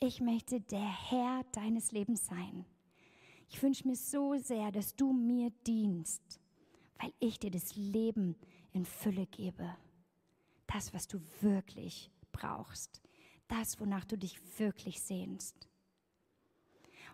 [0.00, 2.64] Ich möchte der Herr deines Lebens sein.
[3.48, 6.40] Ich wünsche mir so sehr, dass du mir dienst,
[6.98, 8.36] weil ich dir das Leben
[8.72, 9.76] in Fülle gebe.
[10.66, 13.02] Das, was du wirklich brauchst.
[13.48, 15.69] Das, wonach du dich wirklich sehnst.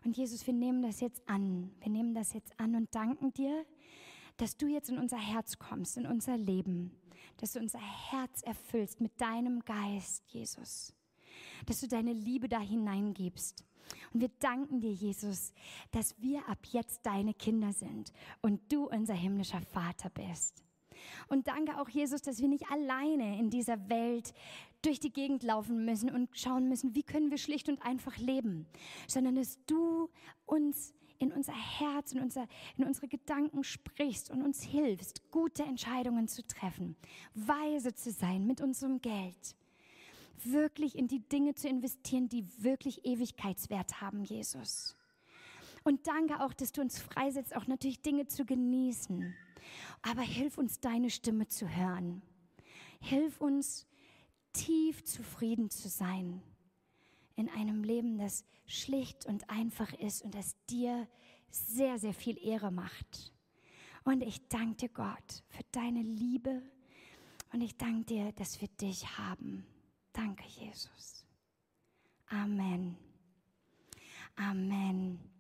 [0.07, 1.73] Und Jesus, wir nehmen das jetzt an.
[1.81, 3.67] Wir nehmen das jetzt an und danken dir,
[4.37, 6.93] dass du jetzt in unser Herz kommst, in unser Leben,
[7.39, 10.95] dass du unser Herz erfüllst mit deinem Geist, Jesus,
[11.67, 13.65] dass du deine Liebe da hineingibst.
[14.15, 15.53] Und wir danken dir, Jesus,
[15.91, 20.63] dass wir ab jetzt deine Kinder sind und du unser himmlischer Vater bist.
[21.27, 24.33] Und danke auch, Jesus, dass wir nicht alleine in dieser Welt
[24.83, 28.67] durch die Gegend laufen müssen und schauen müssen, wie können wir schlicht und einfach leben,
[29.07, 30.09] sondern dass du
[30.45, 32.47] uns in unser Herz, in, unser,
[32.77, 36.97] in unsere Gedanken sprichst und uns hilfst, gute Entscheidungen zu treffen,
[37.35, 39.57] weise zu sein mit unserem Geld,
[40.45, 44.97] wirklich in die Dinge zu investieren, die wirklich Ewigkeitswert haben, Jesus.
[45.85, 49.35] Und danke auch, dass du uns freisetzt, auch natürlich Dinge zu genießen.
[50.03, 52.23] Aber hilf uns, deine Stimme zu hören.
[53.01, 53.87] Hilf uns,
[54.57, 56.43] tief zufrieden zu sein
[57.37, 61.07] in einem Leben, das schlicht und einfach ist und das dir
[61.51, 63.33] sehr, sehr viel Ehre macht.
[64.05, 66.63] Und ich danke dir, Gott, für deine Liebe
[67.53, 69.67] Und ich danke dir, dass wir dich haben.
[70.13, 71.25] Danke, Jesus.
[72.27, 72.97] Amen.
[74.37, 75.36] Amen.